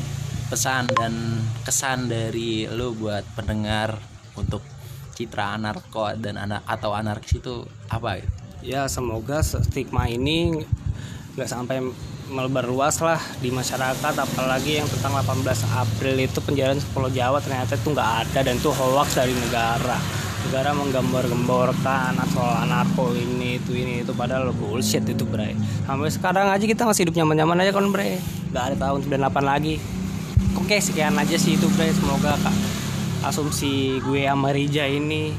pesan 0.52 0.92
dan 0.92 1.40
kesan 1.64 2.12
dari 2.12 2.68
lu 2.68 2.92
buat 3.00 3.24
pendengar 3.32 3.96
untuk 4.36 4.60
citra 5.16 5.56
anarko 5.56 6.12
dan 6.20 6.36
anak 6.36 6.68
atau 6.68 6.92
anarkis 6.92 7.40
itu 7.40 7.64
apa? 7.88 8.20
Gitu? 8.20 8.48
ya 8.66 8.90
semoga 8.90 9.46
stigma 9.46 10.10
ini 10.10 10.66
nggak 11.38 11.54
sampai 11.54 11.78
melebar 12.34 12.66
luas 12.66 12.98
lah 12.98 13.22
di 13.38 13.54
masyarakat 13.54 14.10
apalagi 14.10 14.82
yang 14.82 14.90
tentang 14.90 15.22
18 15.22 15.46
April 15.70 16.16
itu 16.18 16.42
penjarahan 16.42 16.82
Pulau 16.98 17.14
Jawa 17.14 17.38
ternyata 17.38 17.78
itu 17.78 17.94
nggak 17.94 18.12
ada 18.26 18.40
dan 18.42 18.58
itu 18.58 18.74
hoax 18.74 19.22
dari 19.22 19.38
negara. 19.38 20.02
Negara 20.50 20.74
menggambar-gemborkan 20.74 22.18
soal 22.34 22.66
anarko 22.66 23.14
ini 23.14 23.62
itu 23.62 23.78
ini 23.78 24.02
itu 24.02 24.18
padahal 24.18 24.50
bullshit 24.50 25.06
itu 25.06 25.30
bre. 25.30 25.54
Sampai 25.86 26.10
sekarang 26.10 26.50
aja 26.50 26.66
kita 26.66 26.90
masih 26.90 27.06
hidup 27.06 27.22
nyaman-nyaman 27.22 27.62
aja 27.62 27.70
kan 27.70 27.86
bre. 27.94 28.18
Nggak 28.50 28.64
ada 28.74 28.76
tahun 28.82 29.00
98 29.06 29.38
lagi. 29.46 29.76
Oke 30.58 30.82
sekian 30.82 31.14
aja 31.22 31.38
sih 31.38 31.54
itu 31.54 31.70
bre. 31.78 31.94
Semoga 31.94 32.34
kak 32.42 32.56
asumsi 33.30 34.02
gue 34.02 34.26
sama 34.26 34.50
Rija 34.58 34.90
ini 34.90 35.38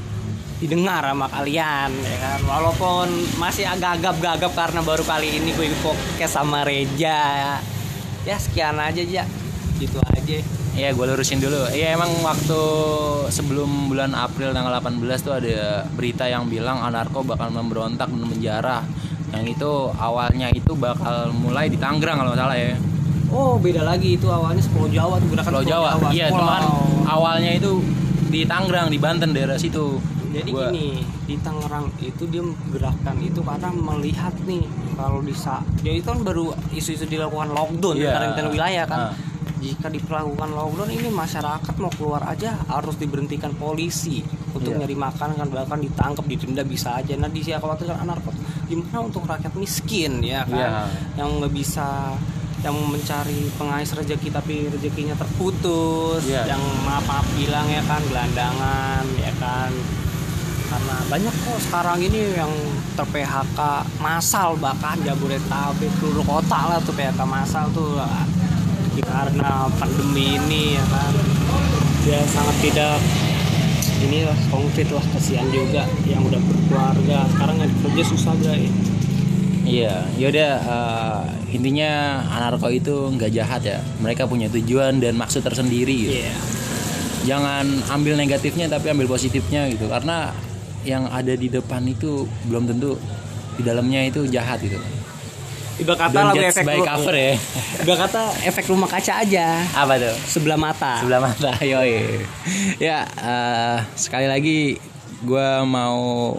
didengar 0.59 1.01
sama 1.07 1.31
kalian 1.31 1.89
ya 2.03 2.17
kan? 2.19 2.39
Walaupun 2.43 3.07
masih 3.39 3.63
agak 3.63 4.03
gagap-gagap 4.03 4.51
karena 4.51 4.79
baru 4.83 5.03
kali 5.07 5.39
ini 5.39 5.55
gue 5.55 5.71
podcast 5.79 6.35
sama 6.35 6.67
Reja. 6.67 7.57
Ya 8.27 8.35
sekian 8.35 8.75
aja 8.75 8.99
ya 8.99 9.23
gitu 9.79 9.97
aja. 10.03 10.37
Iya 10.75 10.89
gue 10.91 11.05
lurusin 11.07 11.39
dulu. 11.39 11.71
Iya 11.71 11.95
emang 11.95 12.11
waktu 12.21 12.61
sebelum 13.31 13.87
bulan 13.87 14.11
April 14.11 14.51
tanggal 14.51 14.83
18 14.83 14.99
tuh 15.23 15.33
ada 15.39 15.87
berita 15.95 16.27
yang 16.27 16.51
bilang 16.51 16.83
anarko 16.83 17.23
bakal 17.23 17.49
memberontak 17.49 18.11
dan 18.11 18.27
menjarah. 18.27 18.83
Yang 19.31 19.59
itu 19.59 19.71
awalnya 19.95 20.51
itu 20.51 20.75
bakal 20.75 21.31
mulai 21.31 21.71
di 21.71 21.79
Tangerang 21.79 22.19
kalau 22.19 22.35
salah 22.35 22.59
ya. 22.59 22.75
Oh 23.31 23.55
beda 23.55 23.87
lagi. 23.87 24.19
Itu 24.19 24.27
awalnya 24.27 24.59
Pulau 24.67 24.91
Jawa 24.91 25.15
tuh 25.23 25.27
gerakan 25.31 25.51
Pulau 25.55 25.63
Jawa. 25.63 25.89
Iya 26.11 26.27
Pulau. 26.27 26.43
cuman 26.43 26.61
awalnya 27.07 27.51
itu 27.55 27.79
di 28.29 28.43
Tangerang 28.43 28.91
di 28.91 28.99
Banten 28.99 29.31
daerah 29.31 29.55
situ 29.55 29.97
jadi 30.31 30.49
Gua- 30.49 30.69
gini 30.69 31.01
di 31.23 31.35
Tangerang 31.37 31.89
itu 31.99 32.23
dia 32.25 32.41
gerakan 32.69 33.17
itu 33.19 33.39
karena 33.39 33.69
melihat 33.71 34.33
nih 34.43 34.63
kalau 34.93 35.19
di 35.19 35.33
sa 35.33 35.59
ya 35.79 35.91
itu 35.91 36.05
kan 36.05 36.19
baru 36.19 36.49
isu-isu 36.69 37.03
dilakukan 37.03 37.49
lockdown 37.49 37.95
Iya. 37.95 38.13
karantina 38.13 38.47
wilayah 38.47 38.85
kan 38.85 38.99
Ah. 39.01 39.13
jika 39.57 39.87
diperlakukan 39.87 40.49
lockdown 40.49 40.89
ini 40.89 41.09
masyarakat 41.09 41.73
mau 41.75 41.91
keluar 41.91 42.21
aja 42.23 42.55
harus 42.65 42.95
diberhentikan 42.95 43.51
polisi 43.53 44.21
untuk 44.49 44.71
Iya. 44.71 44.79
nyari 44.79 44.95
makan 44.95 45.29
kan 45.35 45.47
bahkan 45.47 45.79
ditangkap 45.79 46.25
ditunda 46.25 46.61
bisa 46.63 46.95
aja 46.95 47.13
nah 47.13 47.27
di 47.27 47.41
siapa 47.41 47.63
waktu 47.63 47.85
kan 47.85 47.99
anarko 47.99 48.29
gimana 48.65 49.01
untuk 49.01 49.23
rakyat 49.23 49.53
miskin 49.53 50.21
ya 50.21 50.43
kan 50.43 50.55
Iya. 50.55 50.69
yang 51.17 51.29
nggak 51.37 51.51
bisa 51.51 52.13
yang 52.59 52.75
mencari 52.75 53.47
pengais 53.55 53.87
rezeki 53.89 54.29
tapi 54.29 54.67
rezekinya 54.67 55.15
terputus 55.15 56.21
Iya. 56.23 56.43
yang 56.45 56.59
maaf 56.83 57.01
maaf 57.03 57.27
bilang 57.33 57.63
ya 57.65 57.79
kan 57.81 58.03
gelandangan 58.03 59.05
ya 59.15 59.31
kan 59.37 59.71
karena 60.69 60.95
banyak 61.09 61.33
kok 61.33 61.59
sekarang 61.65 61.99
ini 62.05 62.37
yang 62.37 62.51
ter 62.93 63.05
PHK 63.09 63.59
massal 63.99 64.53
bahkan 64.61 65.01
Jabodetabek 65.01 65.91
seluruh 65.97 66.25
kota 66.25 66.59
lah 66.69 66.79
tuh 66.85 66.93
PHK 66.93 67.21
massal 67.25 67.65
tuh 67.73 67.97
lah. 67.97 68.25
karena 68.99 69.71
pandemi 69.79 70.35
ini 70.35 70.75
ya 70.75 70.83
kan 70.91 71.13
dia 72.03 72.19
sangat 72.27 72.55
tidak 72.59 72.99
ini 74.03 74.27
lah 74.27 74.35
konkret 74.51 74.91
lah 74.91 75.03
kasihan 75.15 75.47
juga 75.47 75.87
yang 76.03 76.19
udah 76.27 76.39
berkeluarga 76.43 77.23
sekarang 77.31 77.63
nggak 77.63 77.71
kerja 77.79 78.03
susah 78.11 78.35
bray 78.43 78.67
Iya, 79.69 80.01
yaudah 80.17 80.51
eh, 80.65 81.21
intinya 81.53 82.25
anarko 82.25 82.73
itu 82.73 83.13
nggak 83.13 83.29
jahat 83.29 83.61
ya. 83.61 83.77
Mereka 84.01 84.25
punya 84.25 84.49
tujuan 84.49 84.97
dan 84.97 85.13
maksud 85.13 85.45
tersendiri. 85.45 86.09
Gitu. 86.09 86.25
iya 86.25 86.33
Jangan 87.29 87.69
ambil 87.93 88.17
negatifnya 88.17 88.65
tapi 88.65 88.89
ambil 88.89 89.05
positifnya 89.05 89.69
gitu. 89.69 89.85
Karena 89.85 90.33
yang 90.83 91.07
ada 91.07 91.33
di 91.33 91.47
depan 91.47 91.83
itu 91.83 92.23
belum 92.47 92.67
tentu 92.67 92.95
di 93.55 93.61
dalamnya 93.61 94.07
itu 94.07 94.23
jahat 94.25 94.59
gitu. 94.59 94.79
ibarat 95.79 96.11
kata 96.11 96.19
lagu 96.27 96.43
efek 96.43 96.63
by 96.63 96.79
cover 96.79 97.15
ya. 97.15 97.33
ibarat 97.83 97.99
kata 98.07 98.21
efek 98.43 98.63
rumah 98.67 98.87
kaca 98.87 99.13
aja 99.23 99.63
Apa 99.71 99.95
tuh? 99.95 100.15
sebelah 100.27 100.59
mata 100.59 100.99
Sebelah 100.99 101.21
mata, 101.23 101.51
yoi. 101.71 102.19
Ya, 102.79 103.07
eh, 103.07 103.77
sekali 103.95 104.27
lagi 104.27 104.75
gue 105.23 105.49
mau 105.63 106.35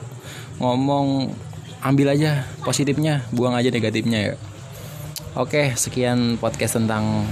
ngomong 0.57 1.33
ambil 1.81 2.13
aja 2.13 2.45
positifnya, 2.61 3.25
buang 3.33 3.57
aja 3.57 3.73
negatifnya 3.73 4.33
ya. 4.33 4.35
Oke, 5.33 5.73
sekian 5.73 6.37
podcast 6.37 6.77
tentang 6.77 7.25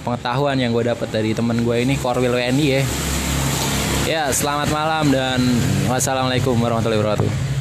pengetahuan 0.00 0.56
yang 0.56 0.72
gue 0.72 0.84
dapat 0.86 1.08
dari 1.12 1.36
temen 1.36 1.60
gue 1.60 1.76
ini 1.76 1.96
Korwil 1.96 2.32
WNI 2.32 2.66
ya. 2.68 2.82
Ya, 4.04 4.28
selamat 4.28 4.68
malam 4.68 5.08
dan 5.08 5.40
wassalamualaikum 5.88 6.60
warahmatullahi 6.60 7.00
wabarakatuh. 7.00 7.53